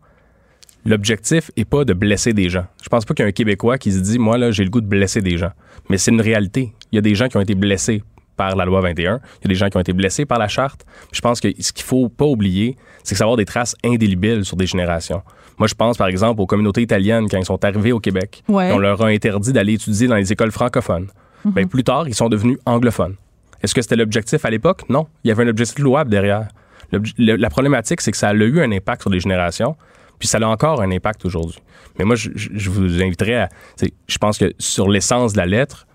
[0.86, 2.66] l'objectif est pas de blesser des gens.
[2.84, 4.70] Je pense pas qu'il y a un Québécois qui se dit moi là j'ai le
[4.70, 5.52] goût de blesser des gens.
[5.90, 6.74] Mais c'est une réalité.
[6.92, 8.04] Il y a des gens qui ont été blessés
[8.36, 9.20] par la loi 21.
[9.42, 10.86] Il y a des gens qui ont été blessés par la charte.
[11.12, 13.76] Je pense que ce qu'il faut pas oublier, c'est que ça va avoir des traces
[13.84, 15.24] indélébiles sur des générations.
[15.58, 18.44] Moi, je pense par exemple aux communautés italiennes quand ils sont arrivés au Québec.
[18.48, 18.72] Ouais.
[18.72, 21.08] On leur a interdit d'aller étudier dans les écoles francophones.
[21.46, 23.16] Ben, plus tard, ils sont devenus anglophones.
[23.64, 24.82] Est-ce que c'était l'objectif à l'époque?
[24.90, 25.08] Non.
[25.24, 26.48] Il y avait un objectif louable derrière.
[26.92, 29.76] Le- la problématique, c'est que ça a eu un impact sur les générations,
[30.20, 31.60] puis ça a encore un impact aujourd'hui.
[31.98, 33.50] Mais moi, je, vous inviterais à.
[34.08, 35.88] Je pense que sur l'essence de la lettre,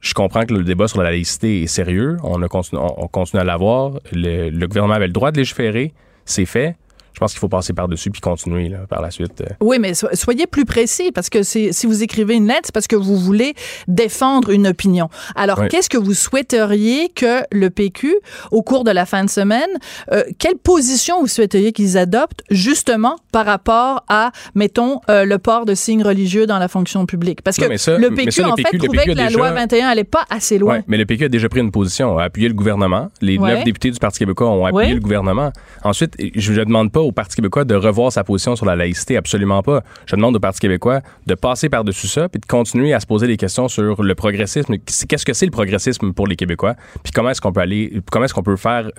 [0.00, 2.16] je comprends que le débat sur la laïcité est sérieux.
[2.22, 3.92] On, a continu- on, on continue à l'avoir.
[4.12, 5.94] Le, le gouvernement avait le droit de légiférer.
[6.24, 6.76] C'est fait.
[7.16, 9.40] Je pense qu'il faut passer par-dessus puis continuer là, par la suite.
[9.40, 9.46] euh.
[9.62, 12.86] Oui, mais so- soyez plus précis parce que si vous écrivez une lettre, c'est parce
[12.86, 13.54] que vous voulez
[13.88, 15.08] défendre une opinion.
[15.34, 15.68] Alors, Oui.
[15.68, 18.14] qu'est-ce que vous souhaiteriez que le PQ,
[18.50, 19.70] au cours de la fin de semaine,
[20.12, 25.64] euh, quelle position vous souhaiteriez qu'ils adoptent justement par rapport à, mettons, euh, le port
[25.64, 27.40] de signes religieux dans la fonction publique?
[27.40, 29.26] Parce que Non, mais ça- le PQ, ça, le en fait, trouvait PQ que la
[29.28, 30.74] déjà- loi 21 allait pas assez loin.
[30.74, 33.08] Ouais, mais le PQ a déjà pris une position, a appuyé le gouvernement.
[33.22, 33.54] Les Ouais.
[33.54, 34.94] neuf députés du Parti québécois ont appuyé Ouais.
[34.94, 35.50] le gouvernement.
[35.82, 39.16] Ensuite, je ne demande pas au Parti québécois de revoir sa position sur la laïcité,
[39.16, 39.82] absolument pas.
[40.06, 43.26] Je demande au Parti québécois de passer par-dessus ça puis de continuer à se poser
[43.26, 44.76] des questions sur le progressisme.
[45.08, 46.74] Qu'est-ce que c'est le progressisme pour les Québécois?
[47.02, 48.90] Puis comment est-ce qu'on peut aller, comment est-ce qu'on peut faire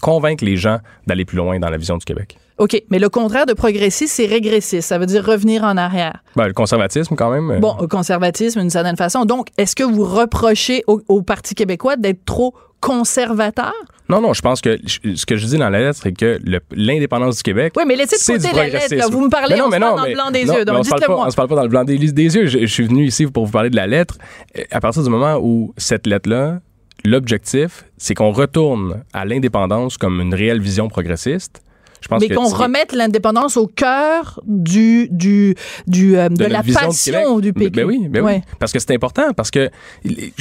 [0.00, 2.38] convaincre les gens d'aller plus loin dans la vision du Québec?
[2.58, 4.88] OK, mais le contraire de progressiste, c'est régressiste.
[4.88, 6.22] Ça veut dire revenir en arrière.
[6.36, 7.60] Ben, le conservatisme, quand même.
[7.60, 9.26] Bon, au conservatisme, d'une certaine façon.
[9.26, 12.54] Donc, est-ce que vous reprochez au, au Parti québécois d'être trop
[12.86, 13.72] conservateur?
[14.08, 16.38] Non, non, je pense que ce que je dis dans la lettre, c'est que
[16.72, 17.72] l'indépendance du Québec.
[17.76, 18.94] Oui, mais laissez de côté la lettre.
[18.94, 19.06] là.
[19.10, 20.44] Vous me parlez, Mais non, on se mais parle non, dans le mais- blanc des
[20.44, 20.58] non, yeux.
[20.60, 21.24] mais Donc, dites-le moi.
[21.26, 22.46] On se parle pas dans le blanc des, des yeux.
[22.46, 24.16] Je, je suis venu ici pour vous parler de la lettre.
[24.56, 26.60] Euh, À partir du moment où cette lettre-là,
[27.04, 31.62] l'objectif, c'est qu'on retourne à l'indépendance comme une réelle vision progressiste.
[32.06, 35.56] Je pense Mais qu'on remette l'indépendance au cœur du, du,
[35.88, 37.72] du, euh, de, la passion du, Québec.
[37.72, 37.80] PQ.
[37.80, 38.32] Ben oui, ben oui.
[38.34, 38.42] Ouais.
[38.60, 39.70] Parce que c'est important, parce que,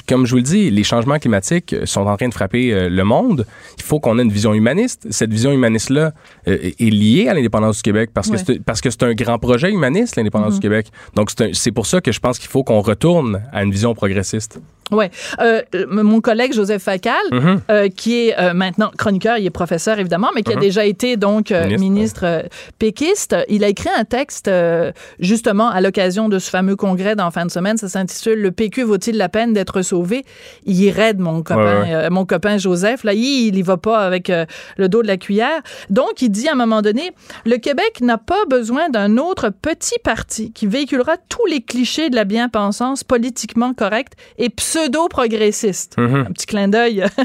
[0.08, 3.04] comme je vous le dis, les changements climatiques sont en train de frapper euh, le
[3.04, 3.48] monde.
[3.78, 5.08] Il faut qu'on ait une vision humaniste.
[5.10, 6.12] Cette vision humaniste-là
[6.48, 9.40] euh, est liée à l'indépendance du Québec parce que c'est- parce que c'est un grand
[9.40, 10.88] projet humaniste, l'indépendance du Québec.
[11.16, 13.72] Donc, c'est un- c'est pour ça que je pense qu'il faut qu'on retourne à une
[13.72, 14.60] vision progressiste.
[14.92, 15.10] Ouais.
[15.40, 17.62] Euh, mon collègue Joseph Facal, Mhm.
[17.72, 20.62] euh, qui est euh, maintenant chroniqueur, il est professeur évidemment, mais qui a Mhm.
[20.62, 22.42] déjà été donc euh, Ministre, ministre, euh,
[22.78, 27.32] péquiste, il a écrit un texte euh, justement à l'occasion de ce fameux congrès d'en
[27.32, 27.78] fin de semaine.
[27.78, 30.24] Ça s'intitule Le PQ vaut-il la peine d'être sauvé
[30.66, 31.96] Il y raide mon copain, Ouais, ouais.
[31.96, 33.04] euh, mon copain Joseph.
[33.04, 34.32] Là, il, il y va pas avec
[34.78, 35.62] le dos de la cuillère.
[35.90, 37.12] Donc, il dit à un moment donné,
[37.46, 42.16] le Québec n'a pas besoin d'un autre petit parti qui véhiculera tous les clichés de
[42.16, 45.98] la bien-pensance politiquement correcte et pseudo-progressiste.
[45.98, 46.26] Mhm.
[46.28, 47.06] Un petit clin d'œil.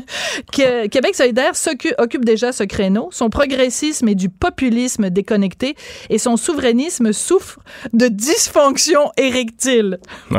[0.53, 1.53] Que Québec solidaire
[1.99, 3.09] occupe déjà ce créneau.
[3.13, 5.77] Son progressisme est du populisme déconnecté
[6.09, 7.59] et son souverainisme souffre
[7.93, 9.99] de dysfonction érectile.
[10.31, 10.39] Ouais.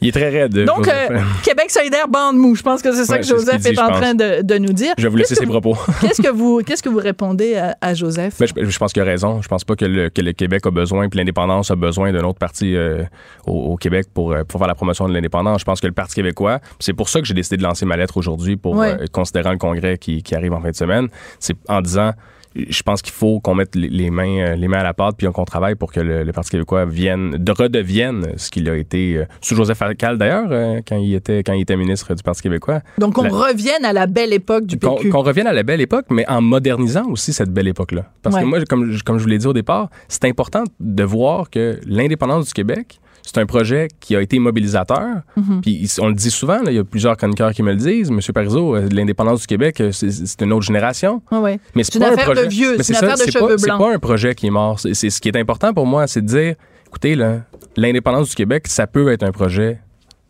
[0.00, 0.64] Il est très raide.
[0.64, 1.10] Donc, Joseph.
[1.10, 2.54] euh, Québec solidaire bande mou.
[2.54, 4.72] Je pense que c'est ça Ouais, que Joseph dit, est en train de, de nous
[4.72, 4.94] dire.
[4.96, 5.76] je vais vous laisser ses propos.
[6.00, 8.34] Qu'est-ce que vous, qu'est-ce que vous répondez à, à Joseph?
[8.40, 9.42] Mais je, je pense qu'il a raison.
[9.42, 12.22] Je pense pas que le, que le Québec a besoin, puis l'indépendance a besoin d'un
[12.24, 13.02] autre parti euh,
[13.46, 15.60] au, au Québec pour, euh, pour faire la promotion de l'indépendance.
[15.60, 17.96] Je pense que le Parti québécois, c'est pour ça que j'ai décidé de lancer ma
[17.96, 18.92] lettre aujourd'hui, pour Ouais.
[19.00, 21.08] euh, considérant le congrès qui, qui arrive en fin de semaine.
[21.40, 22.12] C'est en disant,
[22.56, 25.26] je pense qu'il faut qu'on mette les, mains, euh, les mains à la pâte, puis
[25.26, 29.16] qu'on travaille pour que le, le Parti québécois vienne, de redevienne ce qu'il a été
[29.16, 32.42] euh, sous Joseph Facal d'ailleurs, euh, quand il était quand il était ministre du Parti
[32.42, 32.80] québécois.
[32.98, 35.08] Donc, on La- revienne à la belle époque du Qu'on PQ.
[35.10, 38.10] qu'on revienne à la belle époque, mais en modernisant aussi cette belle époque-là.
[38.22, 38.42] Parce Ouais.
[38.42, 38.58] que moi,
[39.04, 43.00] comme je vous l'ai dit au départ, c'est important de voir que l'indépendance du Québec,
[43.26, 45.22] c'est un projet qui a été mobilisateur.
[45.36, 45.60] Mhm.
[45.62, 48.10] Puis on le dit souvent, là, il y a plusieurs chroniqueurs qui me le disent.
[48.10, 51.22] Monsieur Parizeau, euh, l'indépendance du Québec, euh, c'est- c'est une autre génération.
[51.32, 51.58] Ouais.
[51.74, 53.46] Mais C'est pas un affaire de projet- vieux, c'est une ça, affaire de c'est cheveux
[53.48, 53.78] pas, C'est blancs.
[53.80, 54.78] pas un projet qui est mort.
[54.78, 56.54] C'est c'est- ce qui est important pour moi, c'est de dire,
[56.86, 57.38] écoutez, là,
[57.76, 59.78] l'indépendance du Québec, ça peut être un projet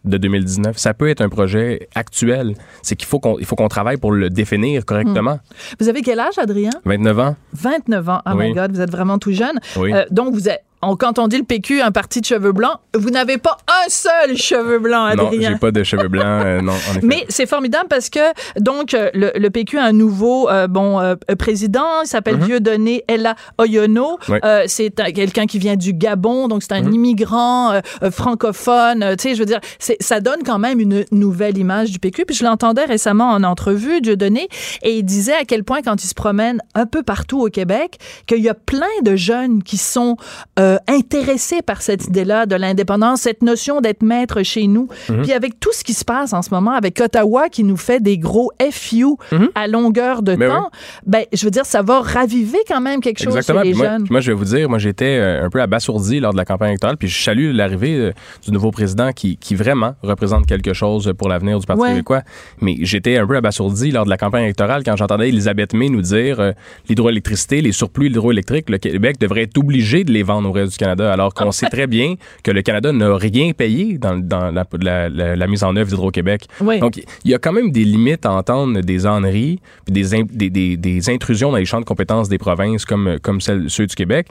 [0.04, 0.76] de 2019.
[0.78, 2.54] Ça peut être un projet actuel.
[2.82, 5.40] C'est qu'il faut qu'on il faut qu'on travaille pour le définir correctement.
[5.80, 6.70] Vous avez quel âge, Adrien?
[6.84, 7.36] 29 ans.
[7.54, 8.20] 29 ans.
[8.26, 8.52] Oh my Oui.
[8.52, 9.58] God, vous êtes vraiment tout jeune.
[9.78, 9.92] Oui.
[9.94, 12.76] Euh, donc, vous êtes, on- quand on dit le PQ, un parti de cheveux blancs,
[12.94, 15.50] vous n'avez pas un seul cheveu blanc, non, Adrien.
[15.52, 16.24] j'ai pas de cheveux blancs.
[16.26, 17.00] euh, non, en effet.
[17.02, 18.20] Mais c'est formidable parce que
[18.60, 23.04] donc euh, le, le PQ a un nouveau euh, bon euh, président, il s'appelle Dieudonné
[23.08, 24.18] Ella Oyono.
[24.66, 26.92] C'est un- quelqu'un qui vient du Gabon, donc c'est un Mhm.
[26.94, 27.80] immigrant
[28.28, 29.04] francophone.
[29.18, 32.24] tu sais, je veux dire, c'est- ça donne quand même une nouvelle image du PQ.
[32.26, 34.48] Puis je l'entendais récemment en entrevue, Dieudonné,
[34.82, 37.98] et il disait à quel point quand il se promène un peu partout au Québec,
[38.26, 40.16] qu'il y a plein de jeunes qui sont
[40.58, 44.88] euh, intéressés par cette idée-là de l'indépendance, cette notion d'être maître chez nous.
[45.08, 45.22] Mhm.
[45.22, 48.00] Puis avec tout ce qui se passe en ce moment, avec Ottawa qui nous fait
[48.00, 48.94] des gros FU
[49.32, 49.48] Mhm.
[49.54, 50.70] à longueur de Mais temps,
[51.06, 53.62] ben je veux dire, ça va raviver quand même quelque chose Exactement.
[53.62, 54.06] chez les moi, jeunes.
[54.10, 56.70] moi, je vais vous dire, moi, j'étais euh, un peu abasourdi lors de la campagne
[56.70, 56.96] électorale.
[56.96, 58.12] Puis je salue l'arrivée euh,
[58.44, 61.90] du nouveau président qui, qui vraiment représente quelque chose pour l'avenir du Parti Ouais.
[61.90, 62.22] québécois.
[62.60, 66.02] Mais j'étais un peu abasourdi lors de la campagne électorale quand j'entendais Elisabeth May nous
[66.02, 66.52] dire euh,
[66.88, 71.12] l'hydroélectricité, les surplus hydroélectriques, le Québec devrait être obligé de les vendre au du Canada,
[71.12, 75.08] alors qu'on sait très bien que le Canada n'a rien payé dans, dans la, la-
[75.08, 76.46] la- la mise en œuvre d'Hydro-Québec.
[76.60, 76.78] Oui.
[76.80, 80.26] Donc, il y a quand même des limites à entendre des âneries puis des, in-
[80.30, 83.86] des, des- des intrusions dans les champs de compétences des provinces comme, comme celles, ceux
[83.86, 84.28] du Québec.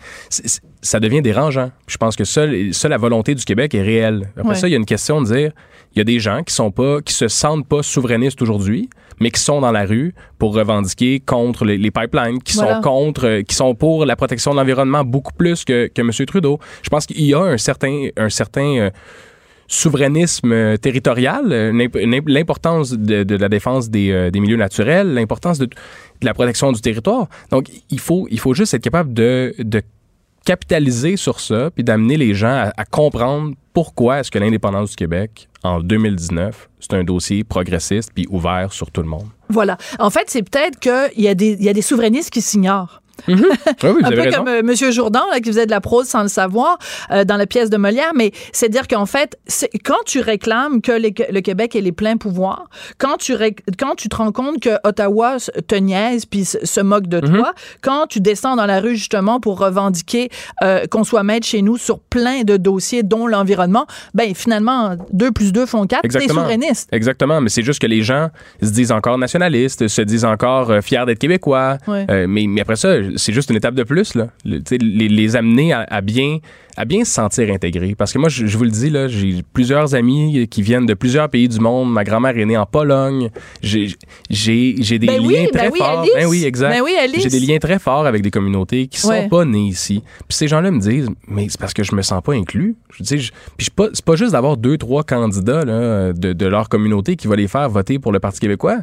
[0.81, 1.71] Ça devient dérangeant.
[1.85, 4.29] Puis Je pense que seule, seule la volonté du Québec est réelle.
[4.37, 5.51] Après ça, il y a une question de dire,
[5.95, 9.31] il y a des gens qui sont pas, qui se sentent pas souverainistes aujourd'hui, mais
[9.31, 12.75] qui sont dans la rue pour revendiquer contre les, les pipelines, qui Voilà.
[12.75, 16.11] sont contre, euh, qui sont pour la protection de l'environnement beaucoup plus que, que M.
[16.25, 16.59] Trudeau.
[16.81, 18.89] Je pense qu'il y a un certain, un certain euh,
[19.67, 25.13] souverainisme euh, territorial, l'imp- l'imp- l'importance de, de la défense des, euh, des milieux naturels,
[25.13, 27.27] l'importance de, de la protection du territoire.
[27.49, 29.81] Donc, il faut, il faut juste être capable de, de
[30.45, 34.95] capitaliser sur ça, puis d'amener les gens à, à comprendre pourquoi est-ce que l'indépendance du
[34.95, 39.27] Québec, en 2019, c'est un dossier progressiste puis ouvert sur tout le monde?
[39.49, 39.77] Voilà.
[39.99, 43.02] En fait, c'est peut-être qu'il y, il y a des souverainistes qui s'ignorent.
[43.27, 44.37] Oui, vous un avez peu raison.
[44.39, 46.77] comme euh, Monsieur Jourdan là, qui faisait de la prose sans le savoir
[47.11, 49.37] euh, dans la pièce de Molière, mais c'est dire qu'en fait,
[49.85, 52.65] quand tu réclames que les- le Québec ait les pleins pouvoirs,
[52.97, 56.81] quand tu ré- quand tu te rends compte que Ottawa te niaise puis se se
[56.81, 57.37] moque de Mhm.
[57.37, 60.29] toi, quand tu descends dans la rue justement pour revendiquer
[60.63, 65.31] euh, qu'on soit maître chez nous sur plein de dossiers dont l'environnement, ben finalement deux
[65.31, 66.41] plus deux font quatre, t'es Exactement.
[66.41, 66.89] souverainiste.
[66.91, 68.29] Exactement, mais c'est juste que les gens
[68.61, 71.77] se disent encore nationalistes, se disent encore euh, fiers d'être québécois.
[72.27, 74.27] Mais après ça, c'est juste une étape de plus, là.
[74.45, 76.39] Le- les, les amener à, à bien
[76.75, 77.93] à bien se sentir intégrés.
[77.95, 80.95] Parce que moi, je, je vous le dis, là, j'ai plusieurs amis qui viennent de
[80.95, 81.93] plusieurs pays du monde.
[81.93, 83.29] Ma grand-mère est née en Pologne.
[83.61, 83.87] J'ai
[84.97, 86.05] des Ben liens oui, très ben oui, forts.
[86.15, 86.69] Ben oui, exact.
[86.71, 86.95] Ben oui.
[87.17, 89.27] J'ai des liens très forts avec des communautés qui sont Ouais.
[89.27, 90.01] pas nées ici.
[90.27, 92.75] Puis ces gens-là me disent, mais c'est parce que je me sens pas inclus.
[92.97, 96.69] Je dis, puis pas- c'est pas juste d'avoir deux, trois candidats là, de, de leur
[96.69, 98.79] communauté qui va les faire voter pour le Parti québécois.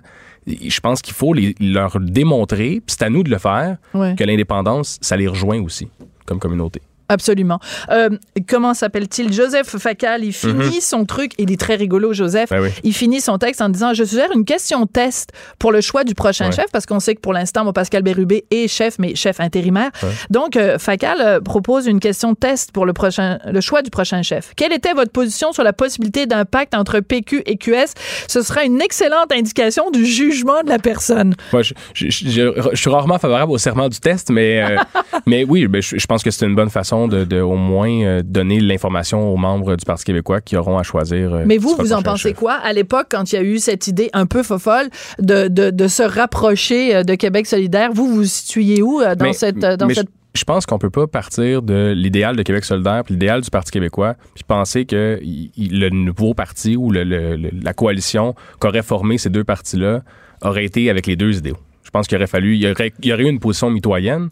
[0.46, 4.14] Je pense qu'il faut les- leur démontrer, c'est à nous de le faire, Ouais.
[4.16, 5.88] que l'indépendance, ça les rejoint aussi
[6.26, 6.80] comme communauté.
[7.10, 7.58] Absolument.
[7.90, 8.08] Euh,
[8.48, 9.32] comment s'appelle-t-il?
[9.32, 12.50] Joseph Facal, il finit son truc, il est très rigolo, Joseph.
[12.50, 12.56] Mhm.
[12.58, 12.70] Ben oui.
[12.84, 16.14] Il finit son texte en disant Je suggère une question test pour le choix du
[16.14, 16.52] prochain Ouais.
[16.52, 19.90] chef, parce qu'on sait que pour l'instant, Pascal Bérubé est chef, mais chef intérimaire.
[20.30, 24.22] Donc, euh, Facal euh, propose une question test pour le, prochain, le choix du prochain
[24.22, 24.52] chef.
[24.56, 27.94] Quelle était votre position sur la possibilité d'un pacte entre PQ et QS?
[28.28, 31.34] Ce sera une excellente indication du jugement de la personne.
[31.52, 34.76] Moi, je, je- je- je suis rarement favorable au serment du test, mais, euh,
[35.26, 37.90] mais oui, ben, je, je pense que c'est une bonne façon de, de au moins
[38.02, 41.34] euh, donner l'information aux membres du Parti québécois qui auront à choisir.
[41.34, 42.38] euh, Mais vous, vous en pensez chef.
[42.38, 42.54] quoi?
[42.54, 44.88] À l'époque quand il y a eu cette idée un peu fofolle
[45.18, 47.90] de, de, de se rapprocher euh, de Québec solidaire?
[47.92, 49.58] Vous, vous vous situez où dans Mais- cette...
[49.58, 50.06] Dans cette...
[50.34, 53.50] je, je pense qu'on peut pas partir de l'idéal de Québec solidaire puis l'idéal du
[53.50, 58.82] Parti québécois puis penser que le nouveau parti ou le- le- le- la coalition qu'aurait
[58.82, 60.02] formé ces deux partis-là
[60.42, 61.56] aurait été avec les deux idéaux.
[61.82, 64.28] Je pense qu'il aurait fallu, il y aurait, il y aurait eu une position mitoyenne.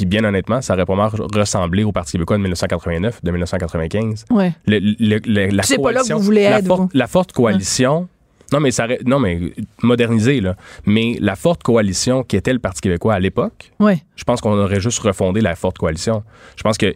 [0.00, 4.24] Puis bien honnêtement, ça aurait pas mal ressemblé au Parti québécois de 1989, de 1995.
[4.30, 4.52] Ouais.
[4.66, 6.88] Le- le- le- la C'est pas là que vous voulez la être, forte- vous.
[6.94, 8.08] La forte coalition.
[8.50, 9.38] Non, mais ça, non, mais
[9.82, 10.56] modernisé, là.
[10.86, 14.02] Mais la forte coalition qui était le Parti québécois à l'époque, Ouais.
[14.16, 16.24] je pense qu'on aurait juste refondé la forte coalition.
[16.56, 16.94] Je pense que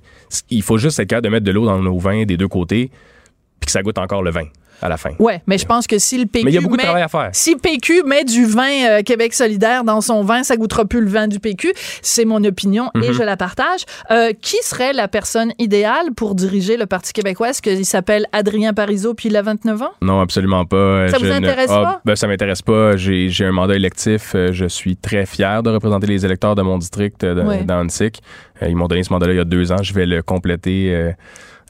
[0.49, 2.91] il faut juste être capable de mettre de l'eau dans nos vins des deux côtés,
[3.61, 4.47] puis que ça goûte encore le vin
[4.83, 5.11] à la fin.
[5.19, 6.85] Ouais, mais je pense que si le PQ Mais il y a beaucoup de met-
[6.87, 7.31] travail à faire.
[7.33, 11.09] Si PQ met du vin euh, Québec solidaire dans son vin, ça goûtera plus le
[11.09, 11.73] vin du PQ.
[12.03, 13.13] C'est mon opinion et Mhm.
[13.13, 13.85] je la partage.
[14.11, 17.51] Euh, qui serait la personne idéale pour diriger le Parti québécois?
[17.51, 19.93] Est-ce qu'il s'appelle Adrien Parizeau puis il a 29 ans?
[20.03, 21.09] Non, absolument pas.
[21.09, 22.01] Ça Je vous ne- intéresse Ah, pas?
[22.05, 22.97] Ben, ça m'intéresse pas.
[22.97, 24.33] J'ai j'ai un mandat électif.
[24.35, 27.65] Euh, Je suis très fier de représenter les électeurs de mon district de- Ouais.
[27.65, 27.85] dans
[28.67, 29.83] Ils m'ont donné ce mandat-là il y a deux ans.
[29.83, 31.13] Je vais le compléter euh,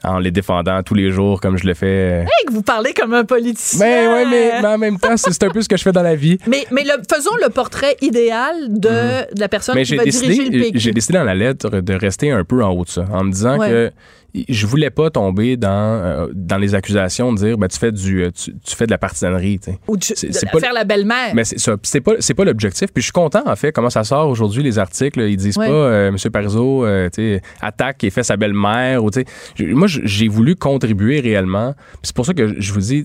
[0.07, 2.21] en les défendant tous les jours comme je le fais.
[2.21, 3.79] Hey, que vous parlez comme un politicien.
[3.85, 6.03] Ben ouais, mais, mais en même temps, c'est un peu ce que je fais dans
[6.03, 6.37] la vie.
[6.47, 8.89] Mais, mais le- faisons le portrait idéal de,
[9.33, 9.75] de la personne.
[9.75, 10.79] Mais qui va diriger le PQ.
[10.79, 13.31] j'ai décidé dans la lettre de rester un peu en haut de ça, en me
[13.31, 13.69] disant Ouais.
[13.69, 13.91] que
[14.49, 18.23] je voulais pas tomber dans, euh, dans les accusations de dire ben, tu fais du
[18.23, 19.59] euh, tu, tu fais de la partisanerie.
[19.87, 21.33] Ou tu- c'est- de c'est pas- faire la belle-mère.
[21.33, 21.75] Mais c'est ça.
[21.83, 22.91] C'est pas, c'est pas l'objectif.
[22.93, 25.21] Puis je suis content, en fait, comment ça sort aujourd'hui, les articles.
[25.21, 25.67] Ils disent Ouais.
[25.67, 26.17] pas, euh, M.
[26.31, 27.09] Parizeau, euh,
[27.61, 29.03] attaque et fait sa belle-mère.
[29.03, 29.09] Ou,
[29.59, 31.73] moi, j'ai voulu contribuer réellement.
[31.73, 33.03] Puis c'est pour ça que je vous dis,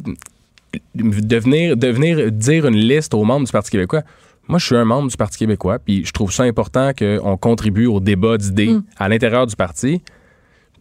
[0.95, 4.03] de venir, de venir dire une liste aux membres du Parti québécois.
[4.49, 7.87] Moi, je suis un membre du Parti québécois, puis je trouve ça important qu'on contribue
[7.87, 8.83] au débat d'idées Mm.
[8.99, 10.03] à l'intérieur du parti.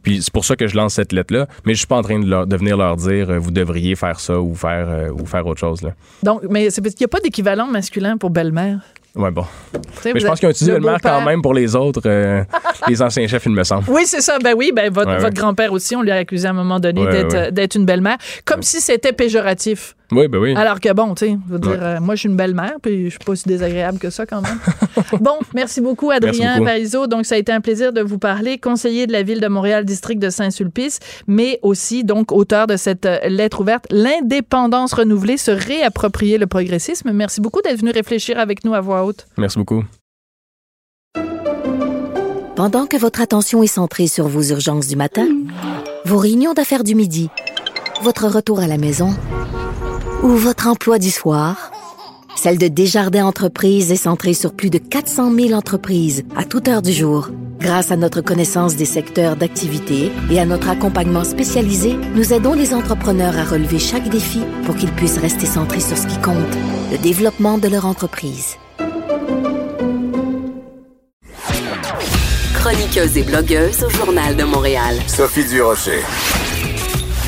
[0.03, 1.47] Puis c'est pour ça que je lance cette lettre-là.
[1.65, 3.95] Mais je suis pas en train de, leur- de venir leur dire, euh, vous devriez
[3.95, 5.81] faire ça ou faire, euh, ou faire autre chose.
[5.81, 5.91] Là.
[6.23, 8.79] Donc, mais c'est parce qu'il n'y a pas d'équivalent masculin pour belle-mère.
[9.15, 9.43] Ouais, bon.
[10.05, 10.99] Mais je pense qu'ils ont utilisé le beau-père.
[11.01, 12.43] quand même pour les autres, euh,
[12.87, 13.85] les anciens chefs, il me semble.
[13.89, 14.37] Oui, c'est ça.
[14.39, 15.21] Ben oui, ben votre, Ouais, ouais.
[15.21, 18.17] votre grand-père aussi, on lui a accusé à un moment donné Ouais, d'être une belle-mère,
[18.45, 19.95] comme si c'était péjoratif.
[20.11, 20.55] Oui, ben oui.
[20.55, 21.77] Alors que bon, tu sais, je veux dire, Ouais.
[21.79, 24.41] euh, moi je suis une belle-mère, puis je suis pas si désagréable que ça quand
[24.41, 24.57] même.
[25.21, 26.63] bon, merci beaucoup Adrien.
[26.63, 27.05] Parizeau.
[27.07, 29.85] Donc ça a été un plaisir de vous parler, conseiller de la ville de Montréal,
[29.85, 35.51] district de Saint-Sulpice, mais aussi donc auteur de cette euh, lettre ouverte, l'indépendance renouvelée, se
[35.51, 37.11] réapproprier le progressisme.
[37.11, 39.27] Merci beaucoup d'être venu réfléchir avec nous à voix haute.
[39.37, 39.83] Merci beaucoup.
[42.55, 45.27] Pendant que votre attention est centrée sur vos urgences du matin,
[46.05, 47.29] vos réunions d'affaires du midi,
[48.01, 49.11] votre retour à la maison
[50.23, 51.71] ou votre emploi du soir,
[52.35, 56.81] celle de Desjardins Entreprises est centrée sur plus de 400 000 entreprises à toute heure
[56.81, 57.29] du jour.
[57.59, 62.73] Grâce à notre connaissance des secteurs d'activité et à notre accompagnement spécialisé, nous aidons les
[62.73, 66.37] entrepreneurs à relever chaque défi pour qu'ils puissent rester centrés sur ce qui compte,
[66.91, 68.55] le développement de leur entreprise.
[72.53, 74.95] Chroniqueuse et blogueuse au Journal de Montréal.
[75.07, 76.03] Sophie Durocher.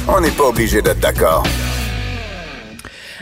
[0.08, 1.44] On n'est pas obligé d'être d'accord.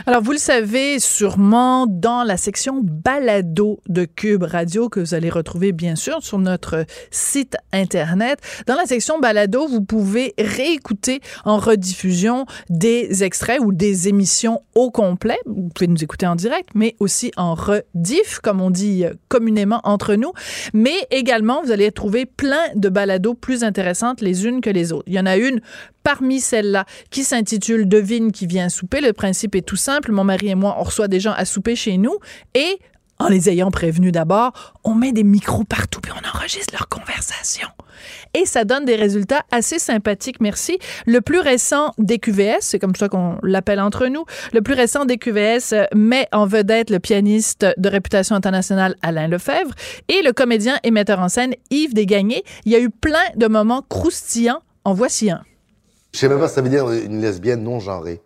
[0.06, 5.28] Alors, vous le savez sûrement dans la section balado de Cube Radio que vous allez
[5.28, 8.38] retrouver bien sûr sur notre site Internet.
[8.66, 14.90] Dans la section balado, vous pouvez réécouter en rediffusion des extraits ou des émissions au
[14.90, 15.38] complet.
[15.44, 20.14] Vous pouvez nous écouter en direct, mais aussi en rediff, comme on dit communément entre
[20.14, 20.32] nous.
[20.72, 25.04] Mais également, vous allez trouver plein de balados plus intéressantes les unes que les autres.
[25.08, 25.60] Il y en a une
[26.02, 29.00] parmi celles-là qui s'intitule Devine qui vient souper.
[29.00, 29.89] Le principe est tout simple.
[30.10, 32.16] Mon mari et moi, on reçoit des gens à souper chez nous
[32.54, 32.78] et
[33.20, 37.68] en les ayant prévenus d'abord, on met des micros partout puis on enregistre leur conversation.
[38.32, 40.78] Et ça donne des résultats assez sympathiques, merci.
[41.06, 44.24] Le plus récent des QVS, c'est comme ça qu'on l'appelle entre nous,
[44.54, 49.28] le plus récent des QVS euh, met en vedette le pianiste de réputation internationale Alain
[49.28, 49.74] Lefebvre
[50.08, 52.42] et le comédien et metteur en scène Yves Desgagnés.
[52.64, 54.62] Il y a eu plein de moments croustillants.
[54.82, 55.42] En voici un.
[56.14, 58.22] Je sais même pas ça veut dire une lesbienne non genrée.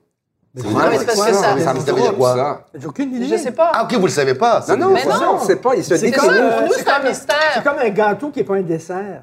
[0.56, 2.66] Non, mais c'est parce que ça- ça veut dire quoi?
[2.74, 3.26] J'ai aucune idée.
[3.26, 3.72] Je sais pas.
[3.74, 4.64] Ah, ok, vous le savez pas.
[4.68, 5.38] Non, non, Mais non.
[5.40, 5.74] on sait pas.
[5.74, 7.36] Il se C'est dit comme c'est c'est un mystère.
[7.54, 9.22] C'est comme un gâteau qui n'est pas un dessert.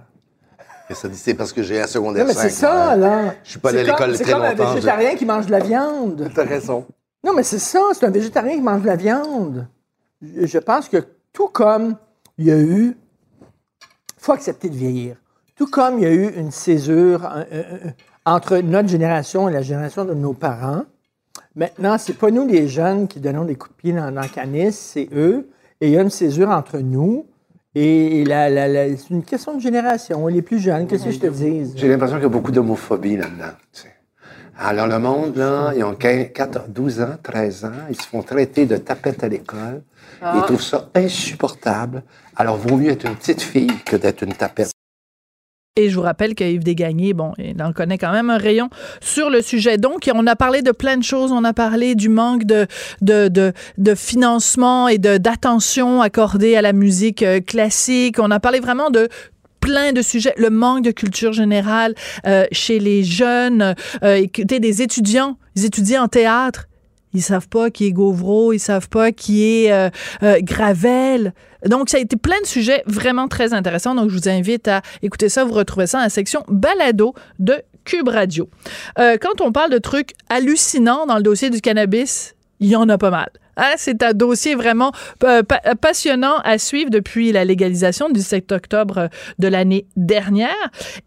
[0.90, 3.34] Et ça dit, c'est parce que j'ai un secondaire Non, mais 5, c'est ça, là.
[3.46, 4.74] Je suis pas allé à C'est comme- l'école C'est très comme un longtemps.
[4.74, 6.30] végétarien qui mange de la viande.
[6.36, 6.86] T'as raison.
[7.24, 9.68] Non, mais c'est ça, c'est un végétarien qui mange de la viande.
[10.22, 10.98] Je pense que
[11.32, 11.96] tout comme
[12.38, 12.98] il y a eu,
[14.18, 15.16] faut accepter de vieillir.
[15.56, 17.22] Tout comme il y a eu une césure
[18.26, 20.84] entre notre génération et la génération de nos parents,
[21.56, 24.28] maintenant, c'est pas nous les jeunes qui donnons des coups de pied dans, dans le
[24.28, 25.48] canis, c'est eux.
[25.80, 27.26] Et il y a une césure entre nous.
[27.74, 30.28] Et la, la- la- c'est une question de génération.
[30.28, 31.74] Les plus jeunes, qu'est-ce que je te dise?
[31.76, 33.54] J'ai l'impression qu'il y a beaucoup d'homophobie là-dedans.
[33.72, 33.88] tu sais.
[34.60, 38.22] Alors, le monde, là, ils ont 15, 14, 12 ans, 13 ans, ils se font
[38.22, 39.82] traiter de tapettes à l'école.
[40.36, 42.04] Ils trouvent ça insupportable.
[42.36, 44.72] Alors, vaut mieux être une petite fille que d'être une tapette.
[45.78, 48.70] Et je vous rappelle que Yves bon, il en connaît quand même un rayon
[49.00, 49.78] sur le sujet.
[49.78, 51.32] Donc, on a parlé de plein de choses.
[51.32, 52.68] On a parlé du manque de,
[53.00, 58.18] de, de, de financement et d'attention accordée à la musique euh, classique.
[58.20, 59.08] On a parlé vraiment de
[59.62, 61.96] plein de sujets, le manque de culture générale
[62.28, 66.68] euh, chez les jeunes, euh, écoutez, des étudiants, ils étudient en théâtre,
[67.14, 69.90] ils savent pas qui est Gauvreau, ils savent pas qui est euh,
[70.24, 71.34] euh, Gravel.
[71.66, 73.96] Donc, ça a été plein de sujets vraiment très intéressants.
[73.96, 75.44] Donc, je vous invite à écouter ça.
[75.44, 78.50] Vous retrouvez ça dans la section balado de Cube Radio.
[79.00, 82.88] Euh, quand on parle de trucs hallucinants dans le dossier du cannabis, il y en
[82.90, 83.30] a pas mal.
[83.58, 84.92] Hein, c'est un dossier vraiment
[85.24, 89.08] euh, pa- passionnant à suivre depuis la légalisation du 7 octobre euh,
[89.40, 90.50] de l'année dernière.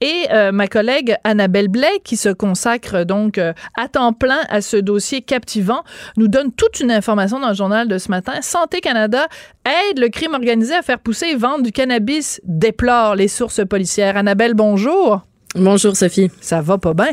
[0.00, 4.60] Et euh, ma collègue Annabelle Blais, qui se consacre donc euh, à temps plein à
[4.60, 5.82] ce dossier captivant,
[6.16, 8.34] nous donne toute une information dans le journal de ce matin.
[8.42, 9.26] Santé Canada
[9.64, 14.16] aide le crime organisé à faire pousser et vendre du cannabis, déplore les sources policières.
[14.16, 15.22] Annabelle, bonjour.
[15.54, 16.30] Bonjour Sophie.
[16.40, 17.12] Ça va pas bien?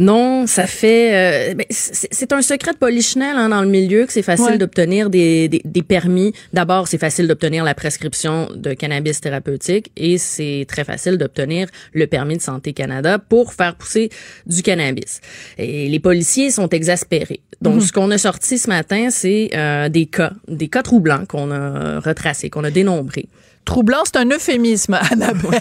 [0.00, 1.50] Non, ça fait.
[1.50, 4.58] euh, ben, c'est un secret de polichinelle hein, dans le milieu que c'est facile Ouais.
[4.58, 6.32] d'obtenir des, des, des permis.
[6.54, 12.06] D'abord, c'est facile d'obtenir la prescription de cannabis thérapeutique et c'est très facile d'obtenir le
[12.06, 14.08] permis de Santé Canada pour faire pousser
[14.46, 15.20] du cannabis.
[15.58, 17.40] Et les policiers sont exaspérés.
[17.60, 21.50] Donc, ce qu'on a sorti ce matin, c'est euh, des cas, des cas troublants qu'on
[21.50, 23.28] a retracés, qu'on a dénombrés.
[23.70, 25.60] Troublant, c'est un euphémisme, Annabelle.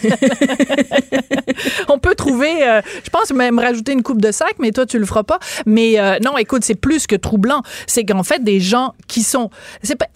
[1.89, 4.97] On peut trouver, euh, je pense même rajouter une coupe de sac, mais toi, tu
[4.97, 5.37] le feras pas.
[5.67, 7.61] Mais euh, non, écoute, c'est plus que troublant.
[7.85, 9.51] C'est qu'en fait, des gens qui sont...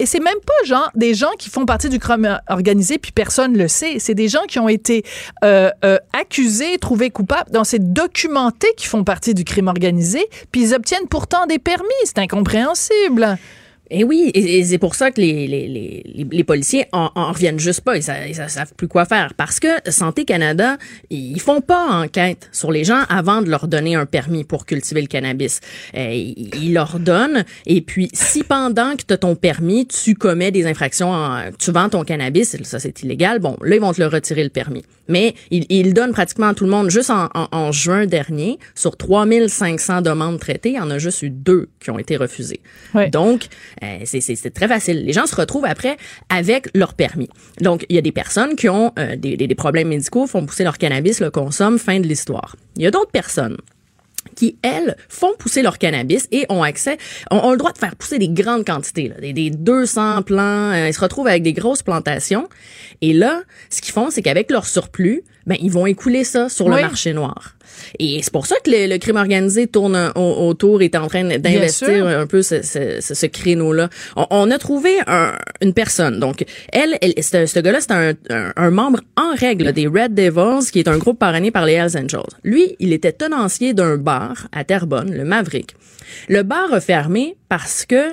[0.00, 3.56] Et c'est même pas genre des gens qui font partie du crime organisé, puis personne
[3.56, 4.00] le sait.
[4.00, 5.04] C'est des gens qui ont été
[5.44, 5.70] euh,
[6.18, 7.52] accusés, trouvés coupables.
[7.52, 11.84] dans c'est documenté qu'ils font partie du crime organisé, puis ils obtiennent pourtant des permis.
[12.02, 13.38] C'est incompréhensible.
[13.90, 17.32] Et oui, et, et c'est pour ça que les, les, les, les policiers en, en
[17.32, 17.96] reviennent juste pas.
[17.96, 19.34] Ils, sa- ils sa- savent plus quoi faire.
[19.36, 20.78] Parce que Santé Canada,
[21.10, 25.02] ils font pas enquête sur les gens avant de leur donner un permis pour cultiver
[25.02, 25.60] le cannabis.
[25.96, 27.44] Euh, ils, leur donnent.
[27.66, 31.70] Et puis, si pendant que tu as ton permis, tu commets des infractions, en- tu
[31.70, 34.82] vends ton cannabis, ça c'est illégal, bon, là, ils vont te le retirer le permis.
[35.08, 36.88] Mais ils, ils donnent pratiquement à tout le monde.
[36.90, 41.20] Juste en, en, en juin dernier, sur 3500 demandes traitées, il y en a juste
[41.22, 42.60] eu deux qui ont été refusées.
[42.94, 43.10] Ouais.
[43.10, 43.48] Donc,
[43.82, 45.04] euh, c'est- très facile.
[45.04, 45.96] Les gens se retrouvent après
[46.28, 47.28] avec leur permis.
[47.60, 50.78] Donc, il y a des personnes qui ont euh, des, problèmes médicaux, font pousser leur
[50.78, 52.56] cannabis, le consomment, fin de l'histoire.
[52.76, 53.56] Il y a d'autres personnes
[54.36, 56.96] qui, elles, font pousser leur cannabis et ont accès,
[57.30, 60.72] ont, ont le droit de faire pousser des grandes quantités, là, des, des 200 plants.
[60.72, 62.48] euh, ils se retrouvent avec des grosses plantations.
[63.00, 66.68] Et là, ce qu'ils font, c'est qu'avec leur surplus, ben ils vont écouler ça sur
[66.68, 67.54] le marché noir.
[67.98, 71.06] Et c'est pour ça que le, le crime organisé tourne un- au- autour, est en
[71.08, 73.88] train d'investir un peu ce, ce, ce- ce créneau-là.
[74.16, 76.20] On, on a trouvé un- une personne.
[76.20, 80.14] Donc, elle, elle ce, ce gars-là, c'est un, un, un membre en règle des Red
[80.14, 82.20] Devils, qui est un groupe parrainé par les Hells Angels.
[82.44, 85.74] Lui, il était tenancier d'un bar à Terrebonne, le Maverick.
[86.28, 88.12] Le bar a fermé parce que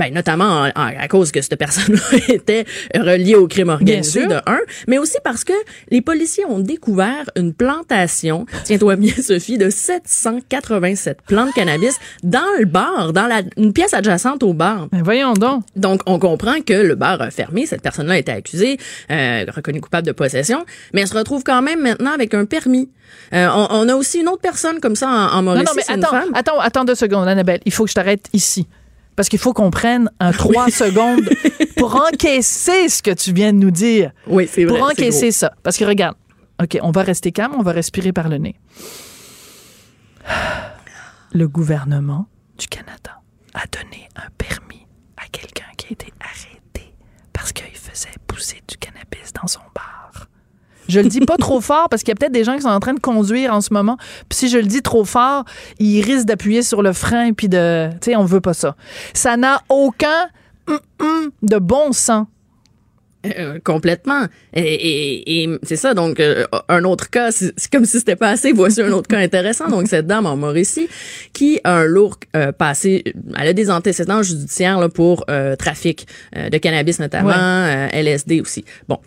[0.00, 2.64] ben, notamment en- en- à cause que cette personne-là était
[2.96, 5.52] reliée au crime organisé de un, mais aussi parce que
[5.90, 12.40] les policiers ont découvert une plantation, tiens-toi bien Sophie, de 787 plants de cannabis dans
[12.58, 14.88] le bar, dans la, une pièce adjacente au bar.
[14.90, 15.62] Ben voyons donc.
[15.76, 17.66] Donc, on comprend que le bar a fermé.
[17.66, 18.78] Cette personne-là a été accusée,
[19.10, 22.88] euh, reconnue coupable de possession, mais elle se retrouve quand même maintenant avec un permis.
[23.34, 25.72] Euh, on, on a aussi une autre personne comme ça en, en Non, Mauricie, non,
[25.76, 26.30] mais une attends, femme.
[26.34, 27.60] attends, attends deux secondes, Annabelle.
[27.64, 28.66] Il faut que je t'arrête ici.
[29.16, 31.28] Parce qu'il faut qu'on prenne un trois secondes
[31.76, 34.12] pour encaisser ce que tu viens de nous dire.
[34.26, 34.78] Oui, c'est vrai.
[34.78, 35.52] Pour encaisser ça.
[35.62, 36.16] Parce que regarde,
[36.62, 38.56] OK, on va rester calme, on va respirer par le nez.
[41.32, 42.26] Le gouvernement
[42.58, 43.20] du Canada
[43.54, 44.86] a donné un permis
[45.16, 46.92] à quelqu'un qui a été arrêté
[47.32, 50.26] parce qu'il faisait pousser du cannabis dans son bar.
[50.90, 52.68] Je le dis pas trop fort parce qu'il y a peut-être des gens qui sont
[52.68, 53.96] en train de conduire en ce moment.
[54.28, 55.44] Puis si je le dis trop fort,
[55.78, 58.76] ils risquent d'appuyer sur le frein puis de, tu sais, on veut pas ça.
[59.14, 60.28] Ça n'a aucun
[60.66, 62.26] hum, hum de bon sens.
[63.26, 64.24] Euh, complètement.
[64.54, 68.30] Et, et- et c'est ça, donc, euh, un autre cas, c'est comme si c'était pas
[68.30, 68.52] assez.
[68.52, 69.68] Voici un autre cas intéressant.
[69.68, 70.88] Donc, cette dame en Mauricie
[71.34, 73.04] qui a un lourd euh, passé,
[73.38, 78.40] elle a des antécédents judiciaires là, pour euh, trafic euh, de cannabis notamment, euh, LSD
[78.40, 78.64] aussi.
[78.88, 78.98] Bon.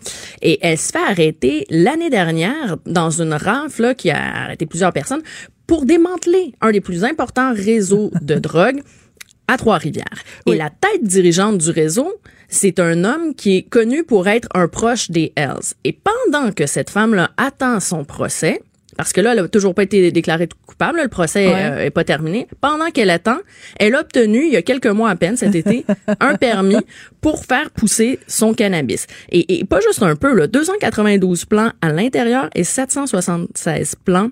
[0.42, 4.92] Et elle se fait arrêter l'année dernière dans une rafle là, qui a arrêté plusieurs
[4.92, 5.22] personnes
[5.66, 8.80] pour démanteler un des plus importants réseaux de drogue
[9.48, 10.22] à Trois-Rivières.
[10.46, 12.12] Et la tête dirigeante du réseau,
[12.48, 15.74] c'est un homme qui est connu pour être un proche des Hells.
[15.84, 18.60] Et pendant que cette femme-là attend son procès,
[18.96, 21.54] parce que là, elle a toujours pas été déclarée coupable, le procès Ouais.
[21.64, 22.46] euh, est pas terminé.
[22.60, 23.38] Pendant qu'elle attend,
[23.80, 25.84] elle a obtenu, il y a quelques mois à peine cet été,
[26.20, 26.76] un permis
[27.20, 29.08] pour faire pousser son cannabis.
[29.32, 34.30] Et, et pas juste un peu, là, 292 plants à l'intérieur et 776 plants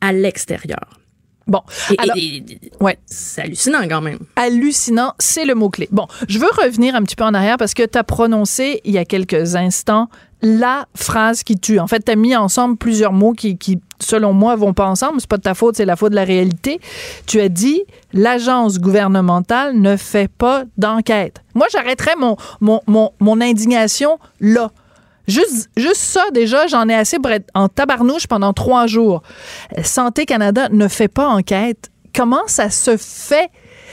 [0.00, 0.99] à l'extérieur.
[1.46, 1.60] Bon,
[1.98, 2.98] alors, et- et- ouais.
[3.06, 4.18] c'est hallucinant quand même.
[4.36, 5.88] hallucinant, c'est le mot-clé.
[5.90, 8.92] Bon, je veux revenir un petit peu en arrière parce que tu as prononcé il
[8.92, 10.08] y a quelques instants
[10.42, 11.78] la phrase qui tue.
[11.80, 15.20] En fait, tu as mis ensemble plusieurs mots qui, qui, selon moi, vont pas ensemble.
[15.20, 16.80] C'est pas de ta faute, c'est la faute de la réalité.
[17.26, 17.82] Tu as dit
[18.14, 21.42] l'agence gouvernementale ne fait pas d'enquête.
[21.54, 24.70] Moi, j'arrêterais mon, mon, mon, mon indignation là.
[25.30, 29.22] Juste, juste ça, déjà, j'en ai assez pour être en tabarnouche pendant trois jours.
[29.78, 31.90] Euh, Santé Canada ne fait pas enquête.
[32.14, 33.50] Comment ça se fait?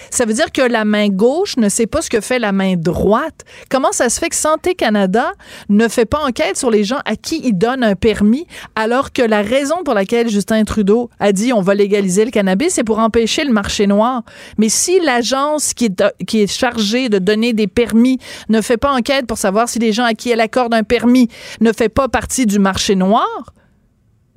[0.10, 2.76] Ça veut dire que la main gauche ne sait pas ce que fait la main
[2.76, 3.46] droite.
[3.70, 5.32] Comment ça se fait que Santé Canada
[5.70, 9.22] ne fait pas enquête sur les gens à qui il donne un permis, alors que
[9.22, 13.00] la raison pour laquelle Justin Trudeau a dit on va légaliser le cannabis, c'est pour
[13.00, 14.24] empêcher le marché noir?
[14.58, 18.20] Mais si l'agence qui est, chargée de donner des permis
[18.50, 21.28] ne fait pas enquête pour savoir si les gens à qui elle accorde un permis
[21.62, 23.54] ne fait pas partie du marché noir,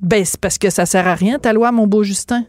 [0.01, 2.45] ben c'est parce que ça sert à rien ta loi, mon beau Justin.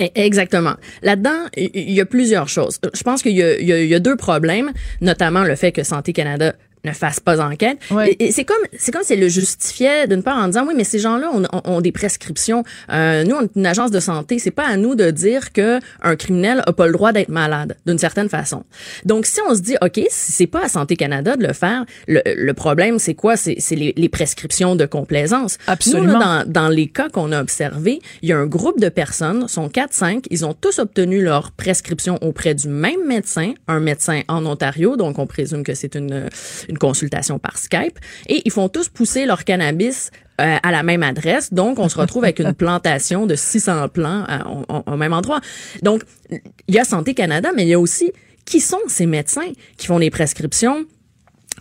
[0.00, 0.74] E- Exactement.
[1.02, 2.78] Là-dedans, il y a plusieurs choses.
[2.94, 6.54] Je pense qu'il y a deux problèmes, notamment le fait que Santé Canada
[6.84, 7.78] ne fasse pas enquête.
[7.90, 8.10] Ouais.
[8.12, 10.74] Et, et c'est comme c'est comme si elle le justifiait d'une part en disant oui
[10.76, 12.64] mais ces gens-là ont, ont- ont des prescriptions.
[12.92, 15.78] Euh, nous on est une agence de santé, c'est pas à nous de dire que
[16.02, 18.64] un criminel a pas le droit d'être malade d'une certaine façon.
[19.04, 21.84] Donc si on se dit ok si c'est pas à Santé Canada de le faire,
[22.08, 23.36] le, le problème c'est quoi?
[23.36, 25.58] C'est c'est les, les prescriptions de complaisance.
[25.66, 26.12] Absolument.
[26.12, 28.88] Nous, là, dans, dans les cas qu'on a observés, il y a un groupe de
[28.88, 34.22] personnes, sont 4-5, ils ont tous obtenu leur prescription auprès du même médecin, un médecin
[34.28, 36.28] en Ontario, donc on présume que c'est une,
[36.68, 37.98] une consultation par Skype,
[38.28, 40.10] et ils font tous pousser leur cannabis
[40.40, 44.24] euh, à la même adresse, donc on se retrouve avec une plantation de 600 plants
[44.26, 45.40] à- au- même endroit.
[45.82, 48.10] Donc, il y a Santé Canada, mais il y a aussi
[48.44, 50.84] qui sont ces médecins qui font les prescriptions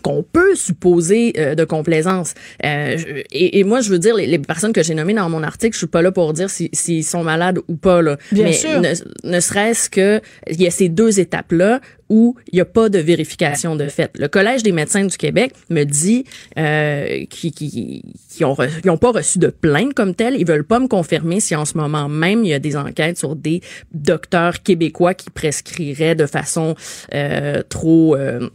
[0.04, 2.34] qu'on peut supposer euh, de complaisance?
[2.66, 2.98] Euh,
[3.32, 5.74] et, et moi, je veux dire, les, les personnes que j'ai nommées dans mon article,
[5.74, 8.02] je suis pas là pour dire si- s'ils sont malades ou pas.
[8.02, 8.18] Là.
[8.32, 8.80] Bien Mais sûr.
[8.82, 8.94] Ne,
[9.26, 11.82] ne serait-ce que il y a ces deux étapes-là
[12.12, 14.12] où il n'y a pas de vérification de fait.
[14.18, 16.26] Le Collège des médecins du Québec me dit
[16.60, 18.56] euh, qu'ils qui, qui ont,
[18.88, 20.36] ont pas reçu de plainte comme telle.
[20.36, 23.18] Ils veulent pas me confirmer si en ce moment même il y a des enquêtes
[23.18, 23.62] sur des
[23.94, 26.76] docteurs québécois qui prescriraient de façon
[27.14, 28.16] euh, trop...
[28.18, 28.50] euh,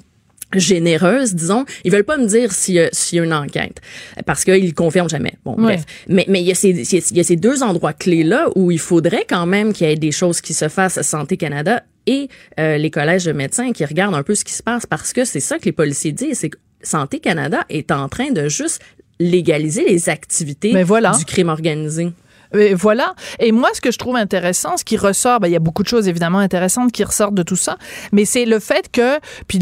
[0.54, 3.80] généreuse, disons, ils veulent pas me dire s'il y a, s'il y a une enquête
[4.26, 5.34] parce qu'ils confirment jamais.
[5.44, 5.62] Bon, Ouais.
[5.76, 5.84] bref.
[6.08, 8.70] Mais mais il y a ces il y a ces deux endroits clés là où
[8.70, 11.82] il faudrait quand même qu'il y ait des choses qui se fassent à Santé Canada
[12.06, 12.28] et
[12.58, 15.24] euh, les collèges de médecins qui regardent un peu ce qui se passe parce que
[15.24, 18.80] c'est ça que les policiers disent, c'est que Santé Canada est en train de juste
[19.18, 21.12] légaliser les activités Mais voilà.
[21.12, 22.12] du crime organisé.
[22.56, 23.14] Et voilà.
[23.38, 25.82] Et moi, ce que je trouve intéressant, ce qui ressort, ben, il y a beaucoup
[25.82, 27.76] de choses évidemment intéressantes qui ressortent de tout ça,
[28.12, 29.58] mais c'est le fait que, puis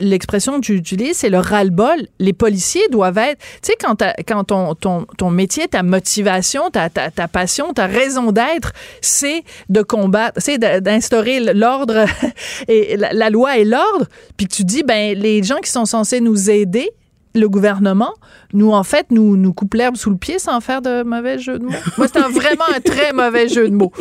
[0.00, 2.06] l'expression que tu utilises, c'est le ras-le-bol.
[2.18, 7.28] Les policiers doivent être, tu sais, quand, quand ton, ton, métier, ta motivation, ta, ta,
[7.28, 12.06] passion, ta raison d'être, c'est de combattre, c'est d'instaurer l'ordre
[12.68, 16.20] et la, la loi et l'ordre, puis tu dis, ben, les gens qui sont censés
[16.20, 16.90] nous aider,
[17.36, 18.12] le gouvernement,
[18.52, 21.58] nous, en fait, nous, nous coupe l'herbe sous le pied sans faire de mauvais jeu
[21.58, 21.72] de mots.
[21.98, 23.92] Moi, c'est un- vraiment un très mauvais jeu de mots.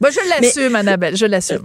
[0.00, 1.64] Moi, je l'assume, Annabelle, je l'assume.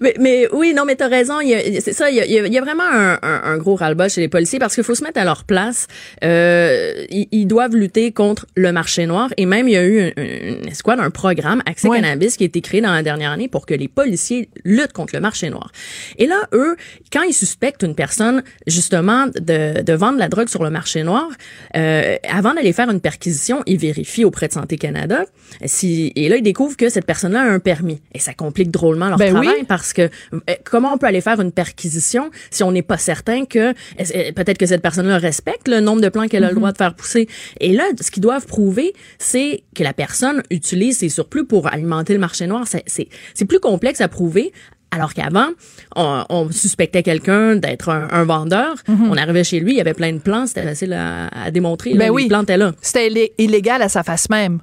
[0.00, 1.40] Mais, mais oui, non, mais t'as raison.
[1.40, 3.58] il y a- C'est ça, il y a, il y a- vraiment un, un- un
[3.58, 5.86] gros ras-le-bas chez les policiers parce qu'il faut se mettre à leur place.
[6.24, 10.12] Euh, ils, ils doivent lutter contre le marché noir et même il y a eu
[10.16, 12.00] une, une escouade, un programme Accès Ouais.
[12.00, 15.14] Cannabis qui a été créé dans la dernière année pour que les policiers luttent contre
[15.14, 15.70] le marché noir.
[16.18, 16.76] Et là, eux,
[17.12, 21.28] quand ils suspectent une personne justement de, de vendre la drogue sur le marché noir,
[21.76, 25.24] euh, avant d'aller faire une perquisition, ils vérifient auprès de Santé Canada
[25.64, 29.08] si et là ils découvrent que cette personne-là a un permis et ça complique drôlement
[29.08, 29.46] leur Ben oui.
[29.64, 33.44] Parce que euh, comment on peut aller faire une perquisition si on n'est pas certain
[33.44, 36.72] que euh, peut-être que cette personne-là respecte le nombre de plants qu'elle a le droit
[36.72, 37.28] de faire pousser?
[37.60, 42.12] Et là, ce qu'ils doivent prouver, c'est que la personne utilise ses surplus pour alimenter
[42.12, 42.64] le marché noir.
[42.66, 43.08] C'est-
[43.48, 44.52] plus complexe à prouver.
[44.94, 45.48] Alors qu'avant,
[45.96, 48.74] on, on suspectait quelqu'un d'être un, un vendeur.
[48.88, 51.92] On arrivait chez lui, il y avait plein de plants, c'était facile à, à démontrer.
[51.94, 52.28] là, Ben les oui.
[52.28, 52.72] plants étaient là.
[52.82, 54.60] C'était illé- illégal à sa face même.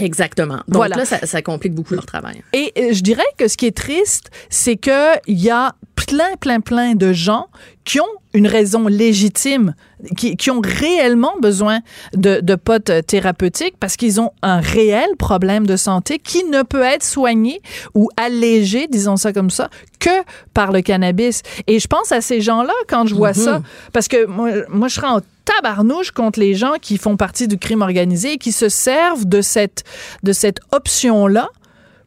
[0.00, 0.56] Exactement.
[0.68, 0.96] Donc Voilà.
[0.96, 2.42] là, ça, ça complique beaucoup leur travail.
[2.52, 6.34] Et euh, je dirais que ce qui est triste, c'est que il y a plein,
[6.40, 7.46] plein, plein de gens
[7.84, 9.74] qui ont une raison légitime,
[10.16, 11.80] qui, qui ont réellement besoin
[12.14, 16.82] de, de potes thérapeutiques parce qu'ils ont un réel problème de santé qui ne peut
[16.82, 17.60] être soigné
[17.94, 20.10] ou allégé, disons ça comme ça, que
[20.54, 21.42] par le cannabis.
[21.66, 24.94] Et je pense à ces gens-là quand je vois ça, parce que moi, moi, je
[24.94, 25.20] serais en
[25.56, 29.40] tabarnouche contre les gens qui font partie du crime organisé et qui se servent de
[29.42, 29.84] cette,
[30.22, 31.48] de cette option-là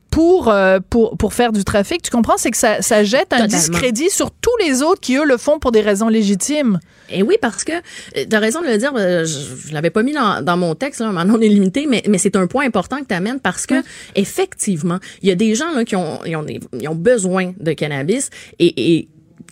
[0.09, 2.03] pour, euh, pour, pour faire du trafic.
[2.03, 2.37] Tu comprends?
[2.37, 3.57] C'est que ça, ça jette un Totalement.
[3.57, 6.79] discrédit sur tous les autres qui, eux, le font pour des raisons légitimes.
[7.09, 7.71] Et oui, parce que
[8.13, 10.75] tu as raison de le dire, euh, je, je l'avais pas mis dans, dans mon
[10.75, 13.39] texte, là, maintenant on est limité, mais, mais c'est un point important que tu amènes
[13.39, 13.75] parce que
[14.15, 16.45] effectivement, il y a des gens là, qui ont, ils ont,
[16.79, 18.29] ils ont besoin de cannabis
[18.59, 19.07] et,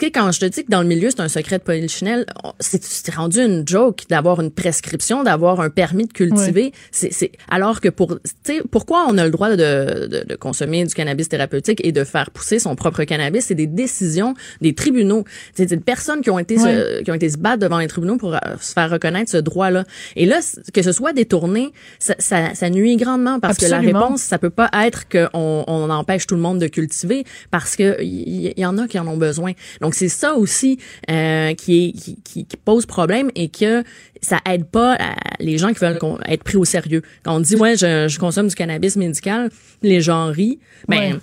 [0.05, 2.25] sais, quand je te dis que dans le milieu, c'est un secret de polichinelle,
[2.59, 6.71] c'est rendu une joke d'avoir une prescription, d'avoir un permis de cultiver.
[6.91, 10.35] C'est c'est- alors que pour, tu sais, pourquoi on a le droit de, de, de
[10.35, 14.73] consommer du cannabis thérapeutique et de faire pousser son propre cannabis, c'est des décisions des
[14.75, 15.23] tribunaux.
[15.53, 18.17] C'est des personnes qui ont été se, qui ont été se battre devant les tribunaux
[18.17, 19.83] pour euh, se faire reconnaître ce droit-là.
[20.15, 20.39] Et là,
[20.73, 24.49] que ce soit détourné, ça, ça, ça nuit grandement parce que la réponse, ça peut
[24.49, 28.65] pas être qu'on on empêche tout le monde de cultiver parce que il y, y
[28.65, 29.51] en a qui en ont besoin.
[29.81, 30.77] Donc c'est ça aussi
[31.09, 33.83] euh, qui, est, qui, qui, qui pose problème et que
[34.21, 37.01] ça aide pas à- les gens qui veulent être pris au sérieux.
[37.23, 39.49] Quand on dit ouais, je, je consomme du cannabis médical,
[39.81, 40.59] les gens rient.
[40.87, 41.19] Ben Ouais.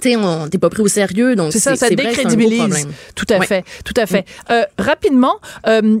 [0.00, 2.06] tu sais, on t'es pas pris au sérieux, donc C'est ça, ça vrai que c'est
[2.26, 2.88] un gros décrédibilise.
[3.14, 3.46] Tout à Ouais.
[3.46, 4.24] fait, tout à fait.
[4.50, 5.36] Euh, rapidement,
[5.68, 5.98] euh,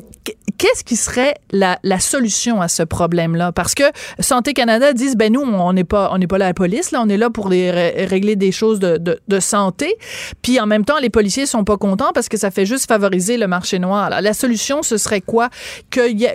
[0.58, 3.52] qu'est-ce qui serait la, la solution à ce problème-là?
[3.52, 3.84] Parce que
[4.20, 7.00] Santé Canada disent, ben nous, on n'est pas, on n'est pas là la police, là,
[7.02, 9.94] on est là pour les ré- régler des choses de, de, de santé.
[10.42, 13.36] Puis en même temps, les policiers sont pas contents parce que ça fait juste favoriser
[13.36, 14.04] le marché noir.
[14.04, 15.48] Alors, la solution, ce serait quoi?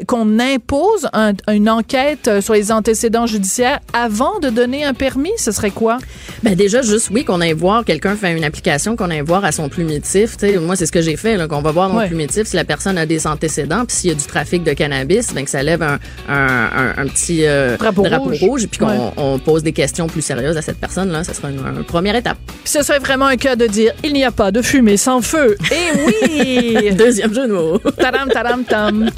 [0.08, 5.32] Qu'on impose un- une enquête euh, sur les antécédents judiciaires avant de donner un permis.
[5.38, 5.98] Ce serait quoi?
[6.44, 9.52] Ben déjà juste oui qu'on aille voir quelqu'un fait une application qu'on aille voir à
[9.52, 10.38] son plumitif.
[10.62, 12.08] Moi c'est ce que j'ai fait qu'on va voir dans Ouais.
[12.08, 15.44] plumitif si la personne a des antécédents puis y a du trafic de cannabis, ben
[15.44, 18.04] que ça lève un, un, un, un petit euh, Drapeau
[18.42, 18.68] rouge.
[18.68, 19.12] puis qu'on Ouais.
[19.18, 21.24] on pose des questions plus sérieuses à cette personne là.
[21.24, 22.38] Ça sera une, une première étape.
[22.64, 25.22] Puis ce serait vraiment un cas de dire il n'y a pas de fumée sans
[25.22, 25.56] feu.
[25.72, 27.78] Et oui Deuxième jeu de mots.
[27.98, 29.10] Tadam, tadam, tam.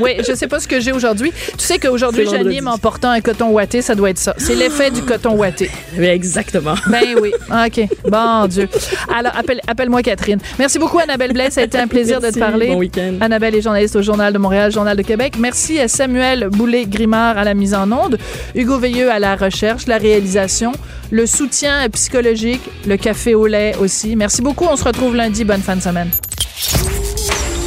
[0.00, 1.32] Oui, je sais pas ce que j'ai aujourd'hui.
[1.56, 4.34] Tu sais qu'aujourd'hui, j'anime en portant un coton ouaté, ça doit être ça.
[4.38, 5.70] C'est l'effet du coton ouaté.
[5.98, 6.74] Exactement.
[6.90, 7.32] Ben oui.
[7.50, 7.88] OK.
[8.08, 8.68] Bon Dieu.
[9.16, 10.38] Alors, appelle, appelle-moi Catherine.
[10.58, 11.50] Merci beaucoup, Annabelle Blais.
[11.50, 12.68] Ça a été un plaisir de te parler.
[12.68, 13.14] Bon week-end.
[13.20, 15.34] Annabelle est journaliste au Journal de Montréal, Journal de Québec.
[15.38, 18.18] Merci à Samuel Boulay-Grimard à la mise en onde,
[18.54, 20.72] Hugo Veilleux à la recherche, la réalisation,
[21.10, 24.16] le soutien psychologique, le café au lait aussi.
[24.16, 24.66] Merci beaucoup.
[24.70, 25.44] On se retrouve lundi.
[25.44, 26.10] Bonne fin de semaine.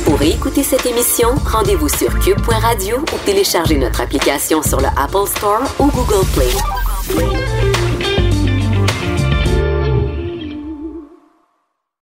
[0.06, 5.64] Pour écouter cette émission, rendez-vous sur cube.radio ou téléchargez notre application sur le Apple Store
[5.80, 7.67] ou Google Play.